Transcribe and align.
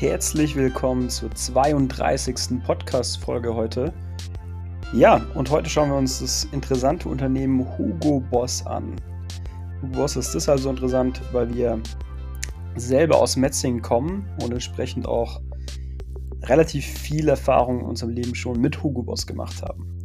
herzlich 0.00 0.54
willkommen 0.54 1.10
zur 1.10 1.34
32. 1.34 2.62
Podcast-Folge 2.64 3.52
heute. 3.52 3.92
Ja, 4.92 5.26
und 5.34 5.50
heute 5.50 5.68
schauen 5.68 5.90
wir 5.90 5.96
uns 5.96 6.20
das 6.20 6.46
interessante 6.52 7.08
Unternehmen 7.08 7.66
Hugo 7.76 8.20
Boss 8.30 8.64
an. 8.64 8.94
Hugo 9.82 9.98
Boss 9.98 10.14
ist 10.14 10.32
deshalb 10.36 10.60
so 10.60 10.70
interessant, 10.70 11.20
weil 11.32 11.52
wir 11.52 11.80
selber 12.76 13.20
aus 13.20 13.34
Metzingen 13.34 13.82
kommen 13.82 14.24
und 14.40 14.52
entsprechend 14.52 15.08
auch 15.08 15.40
relativ 16.44 16.84
viel 16.84 17.28
Erfahrung 17.28 17.80
in 17.80 17.86
unserem 17.86 18.12
Leben 18.12 18.36
schon 18.36 18.60
mit 18.60 18.80
Hugo 18.80 19.02
Boss 19.02 19.26
gemacht 19.26 19.60
haben. 19.62 19.98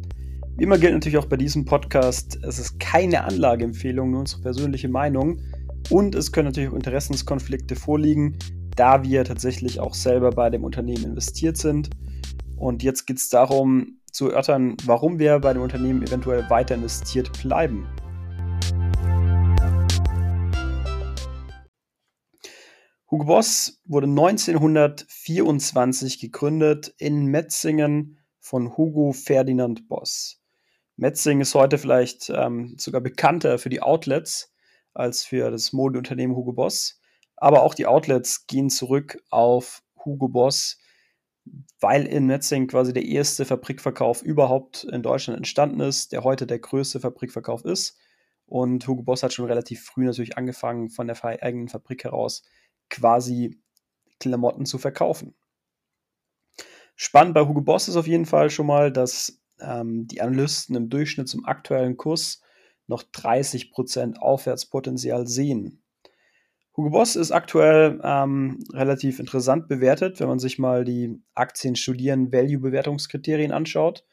Wie 0.56 0.64
immer 0.64 0.78
gilt 0.78 0.94
natürlich 0.94 1.18
auch 1.18 1.26
bei 1.26 1.36
diesem 1.36 1.66
Podcast, 1.66 2.40
es 2.42 2.58
ist 2.58 2.80
keine 2.80 3.22
Anlageempfehlung, 3.22 4.10
nur 4.10 4.20
unsere 4.20 4.42
persönliche 4.42 4.88
Meinung. 4.88 5.38
Und 5.90 6.16
es 6.16 6.32
können 6.32 6.48
natürlich 6.48 6.70
auch 6.70 6.74
Interessenskonflikte 6.74 7.76
vorliegen, 7.76 8.36
da 8.76 9.02
wir 9.02 9.24
tatsächlich 9.24 9.80
auch 9.80 9.94
selber 9.94 10.30
bei 10.30 10.50
dem 10.50 10.62
Unternehmen 10.64 11.04
investiert 11.04 11.56
sind. 11.56 11.88
Und 12.56 12.82
jetzt 12.82 13.06
geht 13.06 13.16
es 13.18 13.28
darum 13.28 14.00
zu 14.10 14.30
erörtern, 14.30 14.76
warum 14.84 15.18
wir 15.18 15.38
bei 15.40 15.52
dem 15.52 15.62
Unternehmen 15.62 16.02
eventuell 16.02 16.48
weiter 16.50 16.74
investiert 16.74 17.30
bleiben. 17.42 17.86
Hugo 23.10 23.26
Boss 23.26 23.80
wurde 23.84 24.06
1924 24.08 26.20
gegründet 26.20 26.94
in 26.98 27.26
Metzingen 27.26 28.18
von 28.40 28.76
Hugo 28.76 29.12
Ferdinand 29.12 29.88
Boss. 29.88 30.40
Metzingen 30.96 31.42
ist 31.42 31.54
heute 31.54 31.78
vielleicht 31.78 32.30
ähm, 32.30 32.74
sogar 32.78 33.00
bekannter 33.00 33.58
für 33.58 33.68
die 33.68 33.82
Outlets 33.82 34.52
als 34.94 35.24
für 35.24 35.50
das 35.50 35.72
Modeunternehmen 35.72 36.36
Hugo 36.36 36.52
Boss. 36.52 37.00
Aber 37.44 37.62
auch 37.62 37.74
die 37.74 37.84
Outlets 37.84 38.46
gehen 38.46 38.70
zurück 38.70 39.22
auf 39.28 39.82
Hugo 40.02 40.28
Boss, 40.28 40.78
weil 41.78 42.06
in 42.06 42.24
Metzing 42.24 42.68
quasi 42.68 42.94
der 42.94 43.04
erste 43.04 43.44
Fabrikverkauf 43.44 44.22
überhaupt 44.22 44.84
in 44.84 45.02
Deutschland 45.02 45.36
entstanden 45.36 45.80
ist, 45.80 46.12
der 46.12 46.24
heute 46.24 46.46
der 46.46 46.58
größte 46.58 47.00
Fabrikverkauf 47.00 47.66
ist. 47.66 47.98
Und 48.46 48.88
Hugo 48.88 49.02
Boss 49.02 49.22
hat 49.22 49.34
schon 49.34 49.44
relativ 49.44 49.84
früh 49.84 50.06
natürlich 50.06 50.38
angefangen, 50.38 50.88
von 50.88 51.06
der 51.06 51.22
eigenen 51.22 51.68
Fabrik 51.68 52.04
heraus 52.04 52.44
quasi 52.88 53.60
Klamotten 54.20 54.64
zu 54.64 54.78
verkaufen. 54.78 55.34
Spannend 56.96 57.34
bei 57.34 57.42
Hugo 57.42 57.60
Boss 57.60 57.88
ist 57.88 57.96
auf 57.96 58.06
jeden 58.06 58.24
Fall 58.24 58.48
schon 58.48 58.66
mal, 58.66 58.90
dass 58.90 59.38
ähm, 59.60 60.06
die 60.06 60.22
Analysten 60.22 60.76
im 60.76 60.88
Durchschnitt 60.88 61.28
zum 61.28 61.44
aktuellen 61.44 61.98
Kurs 61.98 62.40
noch 62.86 63.02
30% 63.02 64.16
Aufwärtspotenzial 64.16 65.26
sehen. 65.26 65.83
Hugo 66.76 66.90
Boss 66.90 67.14
ist 67.14 67.30
aktuell 67.30 68.00
ähm, 68.02 68.58
relativ 68.72 69.20
interessant 69.20 69.68
bewertet, 69.68 70.18
wenn 70.18 70.26
man 70.26 70.40
sich 70.40 70.58
mal 70.58 70.84
die 70.84 71.22
Aktien 71.34 71.76
studieren 71.76 72.32
Value-Bewertungskriterien 72.32 73.52
anschaut. 73.52 74.04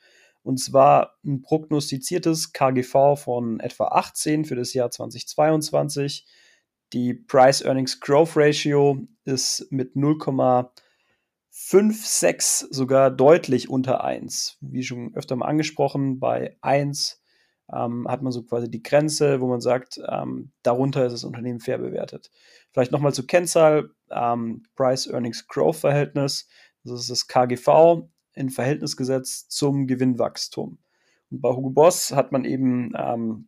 Und 0.44 0.60
zwar 0.60 1.16
ein 1.26 1.42
prognostiziertes 1.42 2.54
KGV 2.54 3.16
von 3.16 3.60
etwa 3.60 3.88
18 3.88 4.46
für 4.46 4.56
das 4.56 4.76
Jahr 4.76 4.92
2022. 4.92 6.28
Die 6.94 7.16
Price-Earnings 7.16 8.00
Growth 8.00 8.34
Ratio 8.36 9.08
ist 9.24 9.66
mit 9.72 9.96
0,56 9.96 12.68
sogar 12.70 13.10
deutlich 13.10 13.70
unter 13.70 14.04
1. 14.04 14.60
Wie 14.62 14.84
schon 14.84 15.16
öfter 15.16 15.36
mal 15.36 15.48
angesprochen, 15.48 16.20
bei 16.20 16.58
1 16.62 17.21
ähm, 17.74 18.08
hat 18.08 18.22
man 18.22 18.32
so 18.32 18.44
quasi 18.44 18.70
die 18.70 18.84
Grenze, 18.84 19.42
wo 19.42 19.48
man 19.48 19.62
sagt, 19.62 20.00
ähm, 20.08 20.52
darunter 20.64 21.06
ist 21.06 21.14
das 21.14 21.24
Unternehmen 21.24 21.60
fair 21.60 21.78
bewertet. 21.78 22.32
Vielleicht 22.72 22.92
nochmal 22.92 23.14
zur 23.14 23.28
Kennzahl, 23.28 23.92
ähm, 24.10 24.64
Price-Earnings-Growth-Verhältnis, 24.76 26.48
das 26.84 27.02
ist 27.02 27.10
das 27.10 27.28
KGV 27.28 28.10
in 28.34 28.50
Verhältnis 28.50 28.98
gesetzt 28.98 29.52
zum 29.52 29.88
Gewinnwachstum. 29.88 30.80
Und 31.30 31.42
bei 31.42 31.50
Hugo 31.50 31.70
Boss 31.70 32.12
hat 32.12 32.32
man 32.32 32.46
eben 32.46 32.94
ähm, 32.98 33.48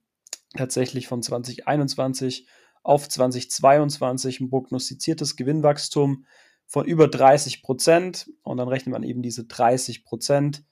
tatsächlich 0.55 1.07
von 1.07 1.21
2021 1.21 2.47
auf 2.83 3.07
2022 3.07 4.41
ein 4.41 4.49
prognostiziertes 4.49 5.35
Gewinnwachstum 5.35 6.25
von 6.65 6.85
über 6.85 7.07
30 7.07 7.63
Prozent 7.63 8.29
und 8.41 8.57
dann 8.57 8.67
rechnet 8.67 8.93
man 8.93 9.03
eben 9.03 9.21
diese 9.21 9.45
30 9.45 10.05
Prozent 10.05 10.63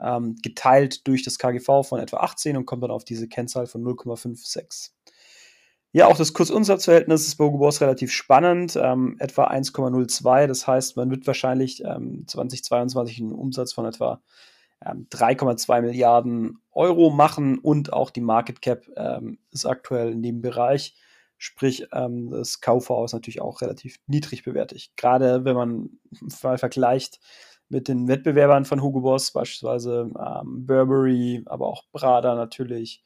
ähm, 0.00 0.36
geteilt 0.42 1.06
durch 1.06 1.22
das 1.22 1.38
KGV 1.38 1.82
von 1.82 2.00
etwa 2.00 2.18
18 2.18 2.56
und 2.56 2.66
kommt 2.66 2.82
dann 2.82 2.90
auf 2.90 3.04
diese 3.04 3.28
Kennzahl 3.28 3.66
von 3.66 3.82
0,56. 3.82 4.90
Ja, 5.92 6.08
auch 6.08 6.16
das 6.16 6.32
Kursumsatzverhältnis 6.32 7.28
ist 7.28 7.36
bei 7.36 7.44
Hugo 7.44 7.58
Boss 7.58 7.80
relativ 7.80 8.10
spannend, 8.10 8.76
ähm, 8.76 9.14
etwa 9.20 9.46
1,02. 9.46 10.48
Das 10.48 10.66
heißt, 10.66 10.96
man 10.96 11.08
wird 11.08 11.24
wahrscheinlich 11.26 11.84
ähm, 11.84 12.24
2022 12.26 13.20
einen 13.20 13.32
Umsatz 13.32 13.72
von 13.72 13.86
etwa 13.86 14.20
3,2 14.84 15.78
ähm, 15.78 15.84
Milliarden 15.84 16.58
Euro 16.72 17.10
machen 17.10 17.58
und 17.58 17.92
auch 17.92 18.10
die 18.10 18.20
Market 18.20 18.60
Cap 18.60 18.86
ähm, 18.96 19.38
ist 19.52 19.66
aktuell 19.66 20.10
in 20.10 20.22
dem 20.22 20.40
Bereich. 20.42 20.96
Sprich, 21.38 21.86
ähm, 21.92 22.30
das 22.30 22.60
KV 22.60 23.04
ist 23.04 23.12
natürlich 23.12 23.40
auch 23.40 23.60
relativ 23.60 23.98
niedrig 24.06 24.44
bewertet. 24.44 24.90
Gerade 24.96 25.44
wenn 25.44 25.54
man 25.54 25.90
mal 26.42 26.58
vergleicht 26.58 27.20
mit 27.68 27.88
den 27.88 28.08
Wettbewerbern 28.08 28.64
von 28.64 28.82
Hugo 28.82 29.00
Boss, 29.00 29.32
beispielsweise 29.32 30.10
ähm, 30.18 30.66
Burberry, 30.66 31.42
aber 31.46 31.66
auch 31.66 31.84
Prada 31.92 32.34
natürlich, 32.34 33.02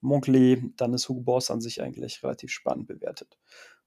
Moncler, 0.00 0.56
dann 0.76 0.94
ist 0.94 1.08
Hugo 1.08 1.22
Boss 1.22 1.50
an 1.50 1.60
sich 1.60 1.82
eigentlich 1.82 2.22
relativ 2.22 2.50
spannend 2.50 2.86
bewertet. 2.86 3.36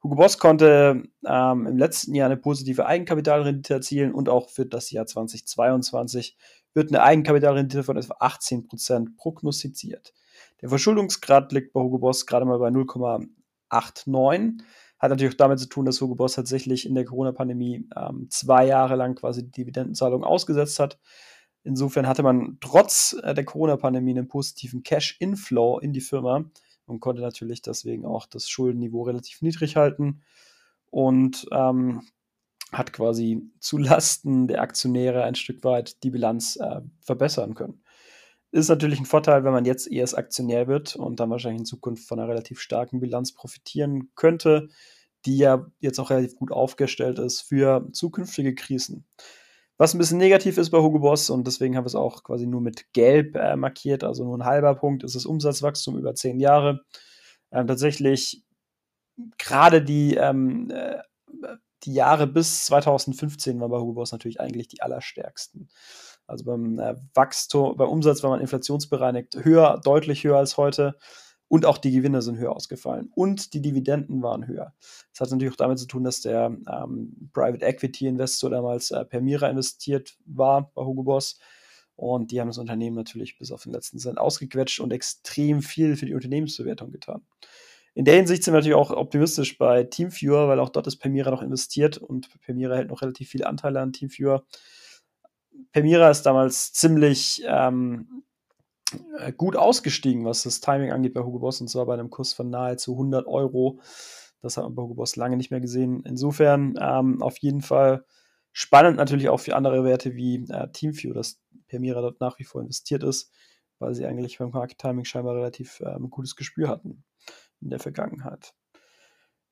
Hugo 0.04 0.16
Boss 0.16 0.38
konnte 0.40 1.04
ähm, 1.26 1.68
im 1.68 1.78
letzten 1.78 2.16
Jahr 2.16 2.26
eine 2.26 2.38
positive 2.38 2.86
Eigenkapitalrendite 2.86 3.76
erzielen 3.76 4.14
und 4.14 4.30
auch 4.30 4.50
für 4.50 4.66
das 4.66 4.92
Jahr 4.92 5.06
2022 5.06 6.38
wird 6.74 6.90
eine 6.90 7.04
Eigenkapitalrendite 7.04 7.84
von 7.84 7.98
etwa 7.98 8.16
18% 8.16 9.16
prognostiziert. 9.16 10.14
Der 10.62 10.70
Verschuldungsgrad 10.70 11.52
liegt 11.52 11.74
bei 11.74 11.82
Hugo 11.82 12.00
Boss 12.00 12.26
gerade 12.26 12.46
mal 12.46 12.58
bei 12.60 12.70
0,89. 12.70 14.62
Hat 15.02 15.10
natürlich 15.10 15.34
auch 15.34 15.38
damit 15.38 15.60
zu 15.60 15.68
tun, 15.68 15.86
dass 15.86 16.00
Hugo 16.00 16.14
Boss 16.14 16.34
tatsächlich 16.34 16.86
in 16.86 16.94
der 16.94 17.06
Corona-Pandemie 17.06 17.90
ähm, 17.98 18.28
zwei 18.30 18.68
Jahre 18.68 18.96
lang 18.96 19.16
quasi 19.16 19.44
die 19.44 19.52
Dividendenzahlung 19.52 20.24
ausgesetzt 20.24 20.80
hat. 20.80 21.00
Insofern 21.64 22.08
hatte 22.08 22.22
man 22.22 22.58
trotz 22.62 23.16
äh, 23.24 23.34
der 23.34 23.44
Corona-Pandemie 23.44 24.12
einen 24.12 24.28
positiven 24.28 24.84
Cash-Inflow 24.84 25.80
in 25.80 25.92
die 25.92 26.02
Firma 26.02 26.46
und 26.86 27.00
konnte 27.00 27.24
natürlich 27.24 27.64
deswegen 27.64 28.06
auch 28.06 28.28
das 28.28 28.48
Schuldenniveau 28.48 29.02
relativ 29.04 29.42
niedrig 29.42 29.76
halten 29.76 30.22
und 30.92 31.48
ähm, 31.52 32.04
hat 32.72 32.94
quasi 32.94 33.42
zu 33.60 33.78
Lasten 33.80 34.48
der 34.48 34.62
Aktionäre 34.62 35.24
ein 35.24 35.36
Stück 35.36 35.64
weit 35.64 36.04
die 36.04 36.12
Bilanz 36.12 36.58
äh, 36.58 36.82
verbessern 37.00 37.56
können. 37.56 37.81
Ist 38.52 38.68
natürlich 38.68 39.00
ein 39.00 39.06
Vorteil, 39.06 39.44
wenn 39.44 39.54
man 39.54 39.66
jetzt 39.66 39.90
erst 39.90 40.18
Aktionär 40.18 40.68
wird 40.68 40.96
und 40.96 41.20
dann 41.20 41.30
wahrscheinlich 41.30 41.62
in 41.62 41.66
Zukunft 41.66 42.08
von 42.08 42.20
einer 42.20 42.28
relativ 42.28 42.60
starken 42.60 43.00
Bilanz 43.00 43.34
profitieren 43.34 44.12
könnte, 44.16 44.68
die 45.26 45.38
ja 45.38 45.68
jetzt 45.80 46.00
auch 46.00 46.10
relativ 46.10 46.36
gut 46.36 46.52
aufgestellt 46.52 47.20
ist 47.20 47.42
für 47.42 47.88
zukünftige 47.94 48.54
Krisen. 48.54 49.06
Was 49.78 49.96
ein 49.96 49.98
bisschen 49.98 50.18
negativ 50.18 50.58
ist 50.58 50.70
bei 50.70 50.78
Hugo 50.78 51.00
Boss 51.00 51.30
und 51.30 51.48
deswegen 51.48 51.76
haben 51.76 51.86
wir 51.86 51.88
es 51.88 51.96
auch 51.96 52.24
quasi 52.24 52.46
nur 52.46 52.62
mit 52.62 52.94
Gelb 52.94 53.36
äh, 53.36 53.56
markiert, 53.56 54.04
also 54.04 54.24
nur 54.24 54.38
ein 54.38 54.46
halber 54.46 54.76
Punkt, 54.76 55.04
ist 55.04 55.16
das 55.16 55.26
Umsatzwachstum 55.26 55.98
über 55.98 56.14
zehn 56.14 56.40
Jahre. 56.40 56.82
Ähm, 57.52 57.68
tatsächlich 57.68 58.44
gerade 59.38 59.82
die, 59.82 60.16
ähm, 60.16 60.70
äh, 60.70 61.00
die 61.84 61.94
Jahre 61.94 62.28
bis 62.28 62.66
2015 62.66 63.60
waren 63.60 63.72
bei 63.72 63.80
Hugo 63.80 63.94
Boss 63.94 64.12
natürlich 64.12 64.40
eigentlich 64.40 64.68
die 64.68 64.82
allerstärksten. 64.82 65.70
Also 66.32 66.46
beim 66.46 66.80
äh, 66.80 66.96
Wachstum, 67.14 67.76
beim 67.78 67.90
Umsatz 67.90 68.24
war 68.24 68.32
man 68.32 68.42
inflationsbereinigt 68.42 69.44
höher, 69.44 69.80
deutlich 69.84 70.24
höher 70.24 70.38
als 70.38 70.58
heute. 70.58 70.98
Und 71.48 71.66
auch 71.66 71.78
die 71.78 71.92
Gewinne 71.92 72.22
sind 72.22 72.38
höher 72.38 72.56
ausgefallen. 72.56 73.12
Und 73.14 73.54
die 73.54 73.62
Dividenden 73.62 74.24
waren 74.24 74.48
höher. 74.48 74.74
Das 75.12 75.20
hat 75.20 75.32
natürlich 75.32 75.54
auch 75.54 75.58
damit 75.58 75.80
zu 75.80 75.86
tun, 75.86 76.06
dass 76.06 76.22
der 76.22 76.46
ähm, 76.46 77.30
Private 77.34 77.66
Equity 77.66 78.08
Investor 78.08 78.50
damals 78.50 78.92
äh, 78.92 79.04
Permira 79.04 79.50
investiert 79.50 80.16
war 80.26 80.72
bei 80.74 80.84
Hugo 80.84 81.04
Boss. 81.04 81.40
Und 81.98 82.32
die 82.32 82.40
haben 82.40 82.48
das 82.48 82.58
Unternehmen 82.58 82.96
natürlich 82.96 83.38
bis 83.38 83.52
auf 83.52 83.64
den 83.64 83.74
letzten 83.74 84.00
Cent 84.00 84.18
ausgequetscht 84.18 84.80
und 84.80 84.94
extrem 84.94 85.62
viel 85.62 85.98
für 85.98 86.06
die 86.06 86.16
Unternehmensbewertung 86.16 86.90
getan. 86.90 87.22
In 87.94 88.06
der 88.06 88.16
Hinsicht 88.16 88.44
sind 88.44 88.54
wir 88.54 88.60
natürlich 88.60 88.76
auch 88.76 88.92
optimistisch 88.92 89.58
bei 89.58 89.84
Teamviewer, 89.84 90.48
weil 90.48 90.60
auch 90.62 90.70
dort 90.70 90.88
ist 90.88 90.98
Permira 90.98 91.30
noch 91.30 91.42
investiert 91.42 91.98
und 91.98 92.30
Permira 92.40 92.76
hält 92.76 92.88
noch 92.88 93.02
relativ 93.02 93.30
viele 93.30 93.48
Anteile 93.48 93.82
an 93.82 93.92
Teamviewer. 93.92 94.46
Permira 95.72 96.10
ist 96.10 96.24
damals 96.24 96.74
ziemlich 96.74 97.44
ähm, 97.46 98.24
äh, 99.18 99.32
gut 99.32 99.56
ausgestiegen, 99.56 100.26
was 100.26 100.44
das 100.44 100.60
Timing 100.60 100.92
angeht 100.92 101.14
bei 101.14 101.22
Hugo 101.22 101.40
Boss, 101.40 101.62
und 101.62 101.70
zwar 101.70 101.86
bei 101.86 101.94
einem 101.94 102.10
Kurs 102.10 102.34
von 102.34 102.50
nahezu 102.50 102.94
100 102.94 103.26
Euro. 103.28 103.80
Das 104.42 104.58
hat 104.58 104.64
man 104.64 104.76
bei 104.76 104.84
Hugo 104.84 104.96
Boss 104.96 105.16
lange 105.16 105.38
nicht 105.38 105.52
mehr 105.52 105.62
gesehen. 105.62 106.04
Insofern 106.06 106.76
ähm, 106.80 107.22
auf 107.22 107.38
jeden 107.38 107.62
Fall 107.62 108.06
spannend 108.52 108.98
natürlich 108.98 109.30
auch 109.30 109.40
für 109.40 109.56
andere 109.56 109.84
Werte 109.86 110.16
wie 110.16 110.46
äh, 110.50 110.70
Teamview, 110.72 111.14
dass 111.14 111.40
Permira 111.68 112.02
dort 112.02 112.20
nach 112.20 112.38
wie 112.40 112.44
vor 112.44 112.62
investiert 112.62 113.04
ist, 113.04 113.32
weil 113.80 113.94
sie 113.94 114.06
eigentlich 114.06 114.40
beim 114.40 114.50
Market 114.50 114.78
Timing 114.78 115.06
scheinbar 115.06 115.36
relativ 115.36 115.82
ähm, 115.86 116.10
gutes 116.10 116.36
Gespür 116.36 116.68
hatten 116.68 117.04
in 117.62 117.70
der 117.70 117.80
Vergangenheit. 117.80 118.54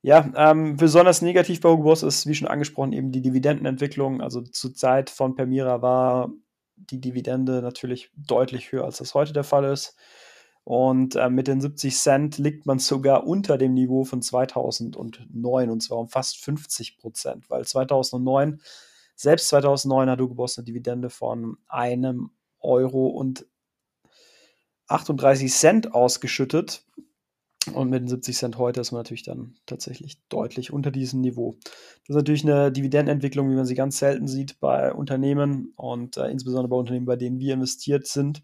Ja, 0.02 0.30
ähm, 0.34 0.76
besonders 0.76 1.20
negativ 1.20 1.60
bei 1.60 1.68
Hugo 1.68 1.82
Boss 1.82 2.02
ist, 2.02 2.26
wie 2.26 2.34
schon 2.34 2.48
angesprochen, 2.48 2.92
eben 2.92 3.12
die 3.12 3.20
Dividendenentwicklung. 3.20 4.22
Also 4.22 4.40
zur 4.40 4.74
Zeit 4.74 5.10
von 5.10 5.34
Permira 5.34 5.82
war 5.82 6.32
die 6.76 7.00
Dividende 7.00 7.60
natürlich 7.60 8.10
deutlich 8.16 8.72
höher, 8.72 8.84
als 8.84 8.96
das 8.98 9.14
heute 9.14 9.34
der 9.34 9.44
Fall 9.44 9.64
ist. 9.64 9.96
Und 10.64 11.16
äh, 11.16 11.28
mit 11.28 11.48
den 11.48 11.60
70 11.60 11.96
Cent 11.96 12.38
liegt 12.38 12.64
man 12.64 12.78
sogar 12.78 13.26
unter 13.26 13.58
dem 13.58 13.74
Niveau 13.74 14.04
von 14.04 14.22
2009 14.22 15.70
und 15.70 15.80
zwar 15.82 15.98
um 15.98 16.08
fast 16.08 16.38
50 16.38 16.98
Prozent, 16.98 17.50
weil 17.50 17.66
2009, 17.66 18.60
selbst 19.16 19.48
2009 19.48 20.10
hat 20.10 20.20
Hugo 20.20 20.34
Boss 20.34 20.56
eine 20.56 20.64
Dividende 20.64 21.10
von 21.10 21.58
einem 21.68 22.30
Euro 22.60 23.08
und 23.08 23.46
38 24.86 25.52
Cent 25.52 25.94
ausgeschüttet. 25.94 26.84
Und 27.74 27.90
mit 27.90 28.00
den 28.00 28.08
70 28.08 28.36
Cent 28.36 28.58
heute 28.58 28.80
ist 28.80 28.90
man 28.90 29.00
natürlich 29.00 29.22
dann 29.22 29.54
tatsächlich 29.66 30.18
deutlich 30.28 30.72
unter 30.72 30.90
diesem 30.90 31.20
Niveau. 31.20 31.56
Das 32.06 32.10
ist 32.10 32.16
natürlich 32.16 32.44
eine 32.44 32.72
Dividendenentwicklung, 32.72 33.50
wie 33.50 33.54
man 33.54 33.66
sie 33.66 33.74
ganz 33.74 33.98
selten 33.98 34.28
sieht 34.28 34.58
bei 34.60 34.92
Unternehmen 34.92 35.72
und 35.76 36.16
äh, 36.16 36.30
insbesondere 36.30 36.68
bei 36.68 36.76
Unternehmen, 36.76 37.06
bei 37.06 37.16
denen 37.16 37.38
wir 37.38 37.54
investiert 37.54 38.06
sind. 38.06 38.42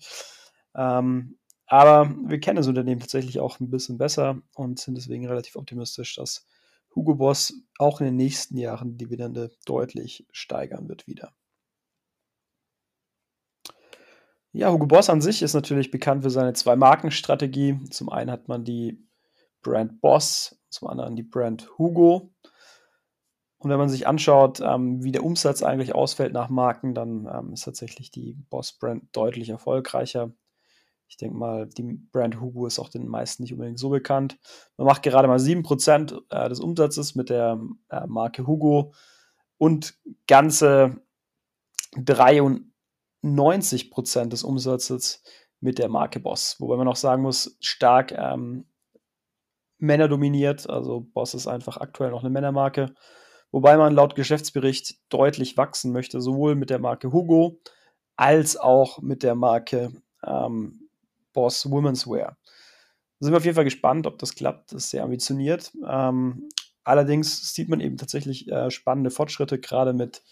Ähm, 0.74 1.38
aber 1.66 2.14
wir 2.26 2.38
kennen 2.40 2.56
das 2.56 2.68
Unternehmen 2.68 3.00
tatsächlich 3.00 3.40
auch 3.40 3.58
ein 3.58 3.70
bisschen 3.70 3.98
besser 3.98 4.40
und 4.54 4.78
sind 4.78 4.96
deswegen 4.96 5.26
relativ 5.26 5.56
optimistisch, 5.56 6.14
dass 6.14 6.46
Hugo 6.94 7.14
Boss 7.16 7.54
auch 7.78 8.00
in 8.00 8.06
den 8.06 8.16
nächsten 8.16 8.56
Jahren 8.56 8.92
die 8.92 9.04
Dividende 9.04 9.50
deutlich 9.64 10.26
steigern 10.30 10.88
wird 10.88 11.06
wieder. 11.06 11.32
Ja, 14.56 14.72
Hugo 14.72 14.86
Boss 14.86 15.10
an 15.10 15.20
sich 15.20 15.42
ist 15.42 15.52
natürlich 15.52 15.90
bekannt 15.90 16.22
für 16.22 16.30
seine 16.30 16.54
zwei 16.54 16.76
Markenstrategie. 16.76 17.78
Zum 17.90 18.08
einen 18.08 18.30
hat 18.30 18.48
man 18.48 18.64
die 18.64 19.06
Brand 19.60 20.00
Boss, 20.00 20.58
zum 20.70 20.88
anderen 20.88 21.14
die 21.14 21.24
Brand 21.24 21.68
Hugo. 21.76 22.32
Und 23.58 23.68
wenn 23.68 23.76
man 23.76 23.90
sich 23.90 24.06
anschaut, 24.06 24.62
ähm, 24.62 25.04
wie 25.04 25.12
der 25.12 25.24
Umsatz 25.24 25.62
eigentlich 25.62 25.94
ausfällt 25.94 26.32
nach 26.32 26.48
Marken, 26.48 26.94
dann 26.94 27.28
ähm, 27.30 27.52
ist 27.52 27.64
tatsächlich 27.64 28.10
die 28.10 28.38
Boss-Brand 28.48 29.14
deutlich 29.14 29.50
erfolgreicher. 29.50 30.32
Ich 31.06 31.18
denke 31.18 31.36
mal, 31.36 31.66
die 31.66 31.82
Brand 32.10 32.40
Hugo 32.40 32.64
ist 32.64 32.78
auch 32.78 32.88
den 32.88 33.08
meisten 33.08 33.42
nicht 33.42 33.52
unbedingt 33.52 33.78
so 33.78 33.90
bekannt. 33.90 34.38
Man 34.78 34.86
macht 34.86 35.02
gerade 35.02 35.28
mal 35.28 35.36
7% 35.36 36.18
äh, 36.30 36.48
des 36.48 36.60
Umsatzes 36.60 37.14
mit 37.14 37.28
der 37.28 37.60
äh, 37.90 38.06
Marke 38.06 38.46
Hugo 38.46 38.94
und 39.58 39.98
ganze 40.26 41.02
93% 43.22 44.28
des 44.28 44.42
Umsatzes 44.42 45.22
mit 45.60 45.78
der 45.78 45.88
Marke 45.88 46.20
Boss. 46.20 46.56
Wobei 46.58 46.76
man 46.76 46.88
auch 46.88 46.96
sagen 46.96 47.22
muss, 47.22 47.56
stark 47.60 48.12
ähm, 48.12 48.66
Männer 49.78 50.08
dominiert. 50.08 50.68
Also 50.68 51.00
Boss 51.00 51.34
ist 51.34 51.46
einfach 51.46 51.78
aktuell 51.78 52.10
noch 52.10 52.20
eine 52.20 52.30
Männermarke. 52.30 52.94
Wobei 53.50 53.76
man 53.76 53.94
laut 53.94 54.14
Geschäftsbericht 54.14 54.96
deutlich 55.08 55.56
wachsen 55.56 55.92
möchte, 55.92 56.20
sowohl 56.20 56.54
mit 56.54 56.70
der 56.70 56.78
Marke 56.78 57.12
Hugo 57.12 57.60
als 58.16 58.56
auch 58.56 59.00
mit 59.00 59.22
der 59.22 59.34
Marke 59.34 59.92
ähm, 60.24 60.88
Boss 61.32 61.70
Women's 61.70 62.06
Wear. 62.06 62.36
Da 63.18 63.24
sind 63.24 63.32
wir 63.32 63.38
auf 63.38 63.44
jeden 63.44 63.54
Fall 63.54 63.64
gespannt, 63.64 64.06
ob 64.06 64.18
das 64.18 64.34
klappt. 64.34 64.72
Das 64.72 64.84
ist 64.84 64.90
sehr 64.90 65.04
ambitioniert. 65.04 65.72
Ähm, 65.86 66.48
allerdings 66.84 67.54
sieht 67.54 67.68
man 67.68 67.80
eben 67.80 67.96
tatsächlich 67.96 68.50
äh, 68.50 68.70
spannende 68.70 69.10
Fortschritte. 69.10 69.58
Gerade 69.58 69.92
mit 69.92 70.22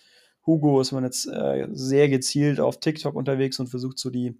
Hugo 0.46 0.80
ist 0.80 0.92
man 0.92 1.04
jetzt 1.04 1.26
äh, 1.26 1.68
sehr 1.72 2.08
gezielt 2.08 2.60
auf 2.60 2.80
TikTok 2.80 3.14
unterwegs 3.14 3.58
und 3.58 3.68
versucht 3.68 3.98
so 3.98 4.10
die, 4.10 4.38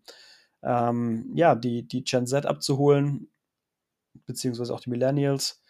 ähm, 0.63 1.31
ja, 1.35 1.55
die, 1.55 1.87
die 1.87 2.05
Gen 2.05 2.27
Z 2.27 2.47
abzuholen, 2.47 3.29
beziehungsweise 4.27 4.75
auch 4.75 4.81
die 4.81 4.91
Millennials. 4.91 5.63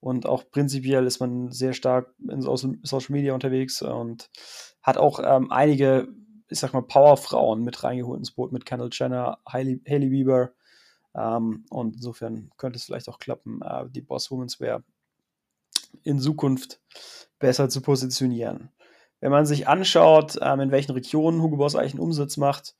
Und 0.00 0.26
auch 0.26 0.48
prinzipiell 0.50 1.06
ist 1.06 1.20
man 1.20 1.50
sehr 1.50 1.72
stark 1.72 2.14
in 2.28 2.42
Social 2.42 3.12
Media 3.12 3.34
unterwegs 3.34 3.82
und 3.82 4.30
hat 4.82 4.96
auch 4.96 5.20
ähm, 5.24 5.50
einige 5.50 6.08
ich 6.48 6.58
sag 6.58 6.72
mal, 6.72 6.82
Powerfrauen 6.82 7.62
mit 7.62 7.84
reingeholt 7.84 8.18
ins 8.18 8.30
Boot 8.30 8.52
mit 8.52 8.64
Kendall 8.64 8.90
Jenner, 8.92 9.38
Hailey, 9.46 9.80
Hailey 9.86 10.08
Bieber. 10.08 10.52
Ähm, 11.14 11.64
und 11.70 11.96
insofern 11.96 12.50
könnte 12.56 12.78
es 12.78 12.84
vielleicht 12.84 13.08
auch 13.08 13.18
klappen, 13.18 13.60
äh, 13.62 13.88
die 13.90 14.00
Boss 14.00 14.30
Women's 14.30 14.60
Wear 14.60 14.82
in 16.02 16.18
Zukunft 16.18 16.80
besser 17.38 17.68
zu 17.68 17.80
positionieren. 17.80 18.70
Wenn 19.20 19.30
man 19.30 19.46
sich 19.46 19.66
anschaut, 19.68 20.38
ähm, 20.40 20.60
in 20.60 20.70
welchen 20.70 20.92
Regionen 20.92 21.42
Hugo 21.42 21.56
Boss 21.56 21.74
eigentlich 21.74 21.94
einen 21.94 22.02
Umsatz 22.02 22.36
macht, 22.36 22.74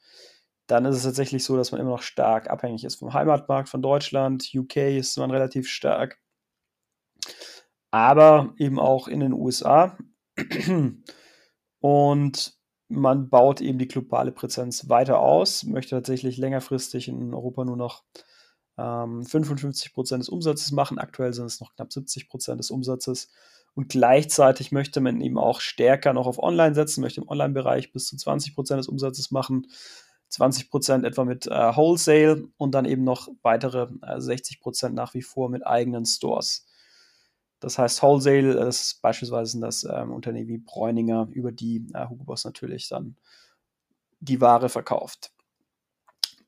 dann 0.66 0.84
ist 0.84 0.96
es 0.96 1.02
tatsächlich 1.02 1.44
so, 1.44 1.56
dass 1.56 1.72
man 1.72 1.80
immer 1.80 1.90
noch 1.90 2.02
stark 2.02 2.50
abhängig 2.50 2.84
ist 2.84 2.96
vom 2.96 3.14
Heimatmarkt 3.14 3.68
von 3.68 3.82
Deutschland. 3.82 4.50
UK 4.54 4.76
ist 4.76 5.16
man 5.16 5.30
relativ 5.30 5.68
stark. 5.68 6.18
Aber 7.90 8.52
eben 8.58 8.78
auch 8.78 9.08
in 9.08 9.20
den 9.20 9.32
USA. 9.32 9.96
Und 11.80 12.58
man 12.88 13.28
baut 13.28 13.60
eben 13.60 13.78
die 13.78 13.88
globale 13.88 14.32
Präsenz 14.32 14.88
weiter 14.88 15.20
aus, 15.20 15.64
möchte 15.64 15.96
tatsächlich 15.96 16.36
längerfristig 16.38 17.08
in 17.08 17.34
Europa 17.34 17.64
nur 17.64 17.76
noch 17.76 18.04
ähm, 18.78 19.24
55 19.24 19.92
Prozent 19.92 20.22
des 20.22 20.28
Umsatzes 20.28 20.72
machen. 20.72 20.98
Aktuell 20.98 21.32
sind 21.34 21.46
es 21.46 21.60
noch 21.60 21.74
knapp 21.74 21.92
70 21.92 22.28
Prozent 22.28 22.60
des 22.60 22.70
Umsatzes. 22.70 23.30
Und 23.78 23.90
gleichzeitig 23.90 24.72
möchte 24.72 25.00
man 25.00 25.20
eben 25.20 25.38
auch 25.38 25.60
stärker 25.60 26.12
noch 26.12 26.26
auf 26.26 26.42
Online 26.42 26.74
setzen, 26.74 27.00
möchte 27.00 27.20
im 27.20 27.28
Online-Bereich 27.28 27.92
bis 27.92 28.08
zu 28.08 28.16
20 28.16 28.56
Prozent 28.56 28.80
des 28.80 28.88
Umsatzes 28.88 29.30
machen. 29.30 29.68
20 30.30 30.68
Prozent 30.68 31.04
etwa 31.04 31.24
mit 31.24 31.46
äh, 31.46 31.76
Wholesale 31.76 32.48
und 32.56 32.74
dann 32.74 32.86
eben 32.86 33.04
noch 33.04 33.28
weitere 33.42 33.86
äh, 34.02 34.20
60 34.20 34.58
Prozent 34.58 34.96
nach 34.96 35.14
wie 35.14 35.22
vor 35.22 35.48
mit 35.48 35.64
eigenen 35.64 36.06
Stores. 36.06 36.66
Das 37.60 37.78
heißt, 37.78 38.02
Wholesale, 38.02 38.54
das 38.54 38.80
ist 38.80 39.00
beispielsweise 39.00 39.60
das 39.60 39.84
ähm, 39.84 40.10
Unternehmen 40.10 40.48
wie 40.48 40.58
Bräuninger, 40.58 41.28
über 41.30 41.52
die 41.52 41.86
äh, 41.94 42.08
Hugo 42.08 42.24
Boss 42.24 42.44
natürlich 42.44 42.88
dann 42.88 43.14
die 44.18 44.40
Ware 44.40 44.70
verkauft. 44.70 45.30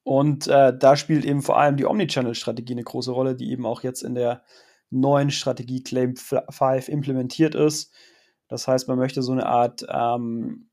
Und 0.03 0.49
äh, 0.49 0.76
da 0.76 0.97
spielt 0.97 1.25
eben 1.25 1.43
vor 1.43 1.59
allem 1.59 1.76
die 1.76 1.87
Omnichannel-Strategie 1.87 2.73
eine 2.73 2.83
große 2.83 3.12
Rolle, 3.12 3.37
die 3.37 3.53
eben 3.53 3.67
auch 3.67 3.85
jetzt 3.85 4.03
in 4.03 4.17
der 4.17 4.43
neuen 4.91 5.31
Strategie 5.31 5.83
Claim 5.83 6.17
5 6.17 6.89
implementiert 6.89 7.55
ist. 7.55 7.93
Das 8.49 8.67
heißt, 8.67 8.89
man 8.89 8.99
möchte 8.99 9.23
so 9.23 9.33
eine 9.33 9.47
Art 9.47 9.87
ähm, 9.89 10.71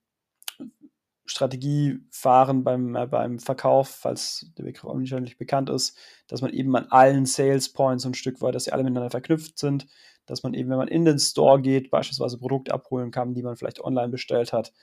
Strategie 1.25 1.99
fahren 2.09 2.63
beim, 2.63 2.95
äh, 2.95 3.05
beim 3.05 3.39
Verkauf, 3.39 3.89
falls 3.89 4.51
der 4.57 4.63
Begriff 4.63 5.19
nicht 5.19 5.37
bekannt 5.37 5.69
ist, 5.69 5.97
dass 6.27 6.41
man 6.41 6.51
eben 6.51 6.75
an 6.75 6.87
allen 6.89 7.25
Sales 7.25 7.71
Points 7.71 8.03
so 8.03 8.09
ein 8.09 8.13
Stück 8.13 8.41
weit, 8.41 8.55
dass 8.55 8.63
sie 8.63 8.71
alle 8.71 8.83
miteinander 8.83 9.11
verknüpft 9.11 9.59
sind, 9.59 9.87
dass 10.25 10.43
man 10.43 10.53
eben, 10.53 10.69
wenn 10.69 10.77
man 10.77 10.87
in 10.87 11.05
den 11.05 11.19
Store 11.19 11.61
geht, 11.61 11.91
beispielsweise 11.91 12.37
Produkte 12.37 12.73
abholen 12.73 13.11
kann, 13.11 13.33
die 13.33 13.43
man 13.43 13.57
vielleicht 13.57 13.81
online 13.81 14.09
bestellt 14.09 14.53
hat. 14.53 14.73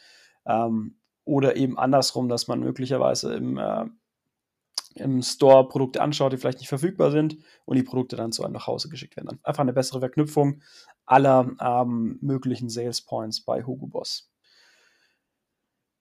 Ähm, 0.47 0.99
oder 1.25 1.57
eben 1.57 1.79
andersrum, 1.79 2.29
dass 2.29 2.49
man 2.49 2.61
möglicherweise 2.61 3.35
im, 3.35 3.57
äh, 3.57 3.87
im 4.95 5.23
Store 5.23 5.69
Produkte 5.69 6.01
anschaut, 6.01 6.33
die 6.33 6.37
vielleicht 6.37 6.59
nicht 6.59 6.69
verfügbar 6.69 7.11
sind 7.11 7.37
und 7.65 7.77
die 7.77 7.83
Produkte 7.83 8.17
dann 8.17 8.33
zu 8.33 8.45
einem 8.45 8.55
nach 8.55 8.67
Hause 8.67 8.89
geschickt 8.89 9.17
werden. 9.17 9.41
Einfach 9.43 9.63
eine 9.63 9.73
bessere 9.73 10.01
Verknüpfung 10.01 10.63
aller 11.05 11.51
ähm, 11.61 12.19
möglichen 12.21 12.69
Sales 12.69 13.03
Points 13.03 13.41
bei 13.41 13.65
Hugo 13.65 13.87
Boss. 13.87 14.31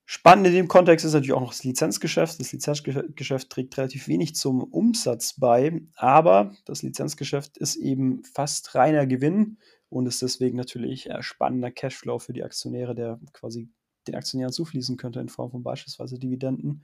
Spannend 0.06 0.48
in 0.48 0.54
dem 0.54 0.68
Kontext 0.68 1.06
ist 1.06 1.14
natürlich 1.14 1.34
auch 1.34 1.42
noch 1.42 1.52
das 1.52 1.64
Lizenzgeschäft. 1.64 2.40
Das 2.40 2.52
Lizenzgeschäft 2.52 3.50
trägt 3.50 3.78
relativ 3.78 4.08
wenig 4.08 4.36
zum 4.36 4.62
Umsatz 4.62 5.40
bei, 5.40 5.82
aber 5.96 6.54
das 6.66 6.84
Lizenzgeschäft 6.84 7.58
ist 7.58 7.78
eben 7.78 8.24
fast 8.24 8.76
reiner 8.76 9.08
Gewinn 9.08 9.58
und 9.90 10.06
ist 10.06 10.22
deswegen 10.22 10.58
natürlich 10.58 11.10
spannender 11.22 11.72
Cashflow 11.72 12.20
für 12.20 12.34
die 12.34 12.44
Aktionäre, 12.44 12.96
der 12.96 13.20
quasi 13.32 13.70
den 14.08 14.16
Aktionären 14.16 14.52
zufließen 14.52 14.98
könnte 14.98 15.22
in 15.22 15.30
Form 15.30 15.52
von 15.52 15.64
beispielsweise 15.64 16.20
Dividenden. 16.20 16.84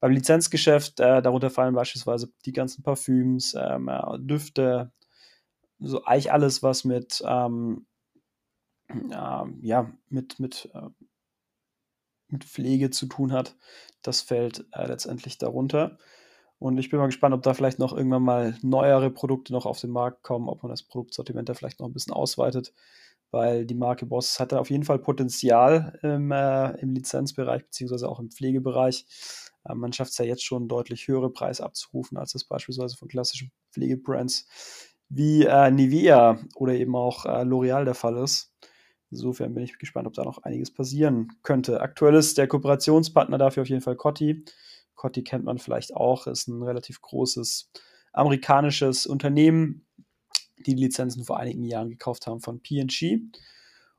Beim 0.00 0.12
Lizenzgeschäft, 0.12 1.00
äh, 1.00 1.22
darunter 1.22 1.50
fallen 1.50 1.74
beispielsweise 1.74 2.32
die 2.44 2.52
ganzen 2.52 2.82
Parfüms, 2.82 3.54
ähm, 3.58 3.90
Düfte, 4.18 4.92
so 5.80 6.04
eigentlich 6.04 6.32
alles, 6.32 6.62
was 6.62 6.84
mit, 6.84 7.22
ähm, 7.26 7.86
äh, 8.88 9.44
ja, 9.62 9.92
mit, 10.08 10.40
mit 10.40 10.70
äh, 10.74 10.88
mit 12.28 12.44
Pflege 12.44 12.90
zu 12.90 13.06
tun 13.06 13.32
hat, 13.32 13.56
das 14.02 14.20
fällt 14.20 14.66
äh, 14.72 14.86
letztendlich 14.86 15.38
darunter. 15.38 15.98
Und 16.58 16.78
ich 16.78 16.90
bin 16.90 16.98
mal 16.98 17.06
gespannt, 17.06 17.34
ob 17.34 17.42
da 17.42 17.54
vielleicht 17.54 17.78
noch 17.78 17.96
irgendwann 17.96 18.22
mal 18.22 18.58
neuere 18.62 19.10
Produkte 19.10 19.52
noch 19.52 19.64
auf 19.66 19.80
den 19.80 19.90
Markt 19.90 20.22
kommen, 20.22 20.48
ob 20.48 20.62
man 20.62 20.70
das 20.70 20.82
Produktsortiment 20.82 21.48
da 21.48 21.54
vielleicht 21.54 21.78
noch 21.80 21.86
ein 21.86 21.92
bisschen 21.92 22.12
ausweitet, 22.12 22.74
weil 23.30 23.64
die 23.64 23.74
Marke 23.74 24.06
Boss 24.06 24.40
hat 24.40 24.52
da 24.52 24.58
auf 24.58 24.70
jeden 24.70 24.84
Fall 24.84 24.98
Potenzial 24.98 25.98
im, 26.02 26.32
äh, 26.32 26.70
im 26.80 26.94
Lizenzbereich 26.94 27.64
beziehungsweise 27.64 28.08
auch 28.08 28.18
im 28.18 28.30
Pflegebereich. 28.30 29.06
Äh, 29.68 29.74
man 29.74 29.92
schafft 29.92 30.12
es 30.12 30.18
ja 30.18 30.24
jetzt 30.24 30.44
schon 30.44 30.68
deutlich 30.68 31.08
höhere 31.08 31.30
Preise 31.30 31.64
abzurufen, 31.64 32.18
als 32.18 32.34
es 32.34 32.44
beispielsweise 32.44 32.96
von 32.96 33.08
klassischen 33.08 33.50
Pflegebrands 33.72 34.46
wie 35.08 35.44
äh, 35.44 35.70
Nivea 35.70 36.38
oder 36.54 36.74
eben 36.74 36.94
auch 36.94 37.24
äh, 37.24 37.42
L'Oreal 37.42 37.84
der 37.84 37.94
Fall 37.94 38.16
ist. 38.18 38.52
Insofern 39.10 39.54
bin 39.54 39.64
ich 39.64 39.78
gespannt, 39.78 40.06
ob 40.06 40.12
da 40.12 40.24
noch 40.24 40.42
einiges 40.42 40.72
passieren 40.72 41.32
könnte. 41.42 41.80
Aktuell 41.80 42.14
ist 42.14 42.36
der 42.36 42.46
Kooperationspartner 42.46 43.38
dafür 43.38 43.62
auf 43.62 43.68
jeden 43.68 43.80
Fall 43.80 43.96
Coty. 43.96 44.44
Coty 44.94 45.24
kennt 45.24 45.44
man 45.44 45.58
vielleicht 45.58 45.94
auch, 45.94 46.26
ist 46.26 46.48
ein 46.48 46.62
relativ 46.62 47.00
großes 47.00 47.70
amerikanisches 48.12 49.06
Unternehmen, 49.06 49.86
die 50.58 50.74
die 50.74 50.82
Lizenzen 50.82 51.24
vor 51.24 51.38
einigen 51.38 51.64
Jahren 51.64 51.88
gekauft 51.88 52.26
haben 52.26 52.40
von 52.40 52.60
P&G. 52.60 53.20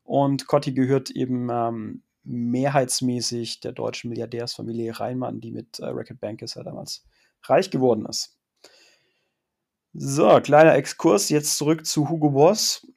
Und 0.04 0.48
Cotti 0.48 0.74
gehört 0.74 1.10
eben 1.12 1.50
ähm, 1.52 2.04
mehrheitsmäßig 2.30 3.60
der 3.60 3.72
deutschen 3.72 4.10
Milliardärsfamilie 4.10 5.00
Reimann, 5.00 5.42
die 5.42 5.52
mit 5.52 5.80
äh, 5.80 5.88
Racket 5.88 6.20
ja 6.22 6.64
damals 6.64 7.04
reich 7.44 7.72
geworden 7.72 8.06
ist. 8.06 8.38
So, 9.94 10.40
kleiner 10.42 10.76
Exkurs, 10.76 11.30
jetzt 11.30 11.58
zurück 11.58 11.88
zu 11.88 12.10
Hugo 12.10 12.30
Boss. 12.30 12.88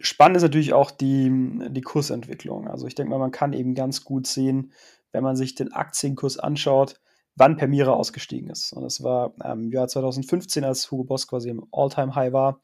Spannend 0.00 0.36
ist 0.36 0.42
natürlich 0.42 0.74
auch 0.74 0.90
die, 0.90 1.30
die 1.70 1.80
Kursentwicklung. 1.80 2.68
Also 2.68 2.86
ich 2.86 2.94
denke 2.94 3.10
mal, 3.10 3.18
man 3.18 3.30
kann 3.30 3.54
eben 3.54 3.74
ganz 3.74 4.04
gut 4.04 4.26
sehen, 4.26 4.72
wenn 5.12 5.24
man 5.24 5.36
sich 5.36 5.54
den 5.54 5.72
Aktienkurs 5.72 6.38
anschaut, 6.38 7.00
wann 7.34 7.56
Permira 7.56 7.92
ausgestiegen 7.92 8.50
ist. 8.50 8.74
Und 8.74 8.82
das 8.82 9.02
war 9.02 9.32
ähm, 9.42 9.64
im 9.64 9.72
Jahr 9.72 9.88
2015, 9.88 10.64
als 10.64 10.90
Hugo 10.90 11.04
Boss 11.04 11.26
quasi 11.26 11.48
im 11.48 11.66
All-Time-High 11.72 12.32
war. 12.34 12.60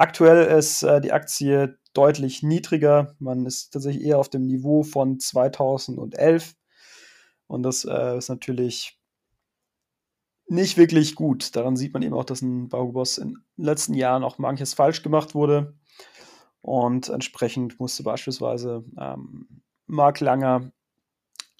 Aktuell 0.00 0.46
ist 0.56 0.82
äh, 0.82 0.98
die 1.02 1.12
Aktie 1.12 1.78
deutlich 1.92 2.42
niedriger. 2.42 3.14
Man 3.18 3.44
ist 3.44 3.72
tatsächlich 3.72 4.02
eher 4.06 4.16
auf 4.16 4.30
dem 4.30 4.46
Niveau 4.46 4.82
von 4.82 5.20
2011. 5.20 6.54
Und 7.46 7.62
das 7.64 7.84
äh, 7.84 8.16
ist 8.16 8.30
natürlich 8.30 8.98
nicht 10.46 10.78
wirklich 10.78 11.16
gut. 11.16 11.54
Daran 11.54 11.76
sieht 11.76 11.92
man 11.92 12.00
eben 12.00 12.14
auch, 12.14 12.24
dass 12.24 12.40
ein 12.40 12.70
Bauboss 12.70 13.18
in 13.18 13.34
den 13.34 13.64
letzten 13.66 13.92
Jahren 13.92 14.24
auch 14.24 14.38
manches 14.38 14.72
falsch 14.72 15.02
gemacht 15.02 15.34
wurde. 15.34 15.74
Und 16.62 17.10
entsprechend 17.10 17.78
musste 17.78 18.02
beispielsweise 18.02 18.82
ähm, 18.98 19.60
Mark 19.86 20.20
Langer 20.20 20.72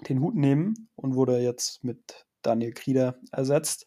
den 0.09 0.23
Hut 0.23 0.35
nehmen 0.35 0.89
und 0.97 1.15
wurde 1.15 1.41
jetzt 1.41 1.85
mit 1.85 2.25
Daniel 2.41 2.73
Krieder 2.73 3.21
ersetzt, 3.33 3.85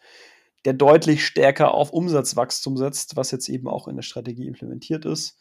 der 0.65 0.73
deutlich 0.73 1.25
stärker 1.25 1.73
auf 1.73 1.91
Umsatzwachstum 1.91 2.77
setzt, 2.77 3.15
was 3.15 3.31
jetzt 3.31 3.49
eben 3.49 3.67
auch 3.67 3.87
in 3.87 3.95
der 3.95 4.03
Strategie 4.03 4.47
implementiert 4.47 5.05
ist. 5.05 5.37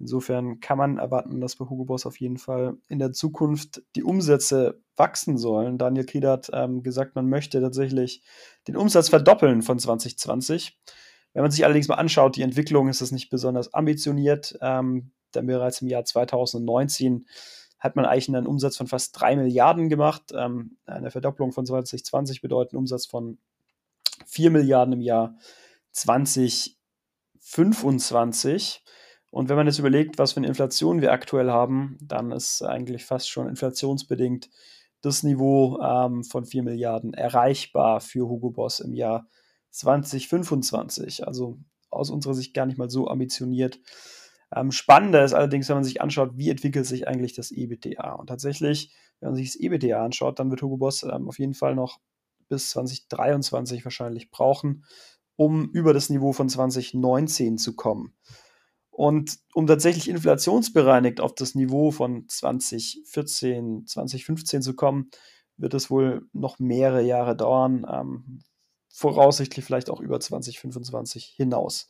Insofern 0.00 0.60
kann 0.60 0.78
man 0.78 0.98
erwarten, 0.98 1.40
dass 1.40 1.56
bei 1.56 1.66
Hugo 1.66 1.84
Boss 1.84 2.04
auf 2.04 2.18
jeden 2.18 2.36
Fall 2.36 2.76
in 2.88 2.98
der 2.98 3.12
Zukunft 3.12 3.82
die 3.94 4.02
Umsätze 4.02 4.80
wachsen 4.96 5.38
sollen. 5.38 5.78
Daniel 5.78 6.04
Krieder 6.04 6.32
hat 6.32 6.50
ähm, 6.52 6.82
gesagt, 6.82 7.14
man 7.14 7.28
möchte 7.28 7.60
tatsächlich 7.60 8.22
den 8.66 8.76
Umsatz 8.76 9.08
verdoppeln 9.08 9.62
von 9.62 9.78
2020. 9.78 10.78
Wenn 11.32 11.42
man 11.42 11.50
sich 11.50 11.64
allerdings 11.64 11.88
mal 11.88 11.94
anschaut, 11.94 12.36
die 12.36 12.42
Entwicklung 12.42 12.88
ist 12.88 13.00
das 13.00 13.12
nicht 13.12 13.30
besonders 13.30 13.72
ambitioniert. 13.72 14.58
Ähm, 14.60 15.12
denn 15.34 15.46
bereits 15.46 15.80
im 15.80 15.88
Jahr 15.88 16.04
2019 16.04 17.26
hat 17.78 17.96
man 17.96 18.04
eigentlich 18.04 18.28
einen 18.28 18.46
Umsatz 18.46 18.76
von 18.76 18.86
fast 18.86 19.20
3 19.20 19.36
Milliarden 19.36 19.88
gemacht. 19.88 20.32
Ähm, 20.34 20.76
eine 20.86 21.10
Verdopplung 21.10 21.52
von 21.52 21.66
2020 21.66 22.40
bedeutet 22.40 22.72
einen 22.72 22.78
Umsatz 22.78 23.06
von 23.06 23.38
4 24.26 24.50
Milliarden 24.50 24.94
im 24.94 25.00
Jahr 25.00 25.36
2025. 25.92 28.82
Und 29.30 29.48
wenn 29.48 29.56
man 29.56 29.66
jetzt 29.66 29.78
überlegt, 29.78 30.18
was 30.18 30.32
für 30.32 30.38
eine 30.38 30.46
Inflation 30.46 31.00
wir 31.00 31.12
aktuell 31.12 31.50
haben, 31.50 31.98
dann 32.00 32.30
ist 32.30 32.62
eigentlich 32.62 33.04
fast 33.04 33.28
schon 33.28 33.48
inflationsbedingt 33.48 34.48
das 35.00 35.22
Niveau 35.22 35.80
ähm, 35.80 36.24
von 36.24 36.44
4 36.44 36.62
Milliarden 36.62 37.14
erreichbar 37.14 38.00
für 38.00 38.28
Hugo 38.28 38.50
Boss 38.50 38.80
im 38.80 38.94
Jahr 38.94 39.28
2025. 39.70 41.26
Also 41.26 41.58
aus 41.90 42.10
unserer 42.10 42.34
Sicht 42.34 42.54
gar 42.54 42.66
nicht 42.66 42.78
mal 42.78 42.90
so 42.90 43.08
ambitioniert. 43.08 43.80
Ähm, 44.54 44.70
spannender 44.70 45.24
ist 45.24 45.34
allerdings, 45.34 45.68
wenn 45.68 45.76
man 45.76 45.84
sich 45.84 46.00
anschaut, 46.00 46.36
wie 46.36 46.50
entwickelt 46.50 46.86
sich 46.86 47.08
eigentlich 47.08 47.34
das 47.34 47.50
EBITDA. 47.50 48.12
Und 48.12 48.28
tatsächlich, 48.28 48.92
wenn 49.20 49.30
man 49.30 49.36
sich 49.36 49.52
das 49.52 49.60
EBITDA 49.60 50.04
anschaut, 50.04 50.38
dann 50.38 50.50
wird 50.50 50.62
Hugo 50.62 50.76
Boss 50.76 51.02
ähm, 51.02 51.28
auf 51.28 51.38
jeden 51.38 51.54
Fall 51.54 51.74
noch 51.74 51.98
bis 52.48 52.70
2023 52.70 53.84
wahrscheinlich 53.84 54.30
brauchen, 54.30 54.84
um 55.36 55.70
über 55.70 55.92
das 55.92 56.10
Niveau 56.10 56.32
von 56.32 56.48
2019 56.48 57.58
zu 57.58 57.74
kommen. 57.74 58.14
Und 58.90 59.38
um 59.54 59.66
tatsächlich 59.66 60.08
inflationsbereinigt 60.08 61.20
auf 61.20 61.34
das 61.34 61.56
Niveau 61.56 61.90
von 61.90 62.28
2014, 62.28 63.86
2015 63.86 64.62
zu 64.62 64.74
kommen, 64.74 65.10
wird 65.56 65.74
es 65.74 65.90
wohl 65.90 66.28
noch 66.32 66.58
mehrere 66.60 67.02
Jahre 67.02 67.36
dauern, 67.36 67.84
ähm, 67.90 68.40
voraussichtlich 68.88 69.64
vielleicht 69.64 69.90
auch 69.90 70.00
über 70.00 70.20
2025 70.20 71.34
hinaus. 71.36 71.88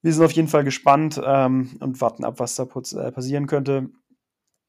Wir 0.00 0.12
sind 0.12 0.24
auf 0.24 0.32
jeden 0.32 0.48
Fall 0.48 0.64
gespannt 0.64 1.20
ähm, 1.22 1.76
und 1.80 2.00
warten 2.00 2.24
ab, 2.24 2.40
was 2.40 2.54
da 2.54 2.64
äh, 2.64 3.12
passieren 3.12 3.46
könnte. 3.46 3.90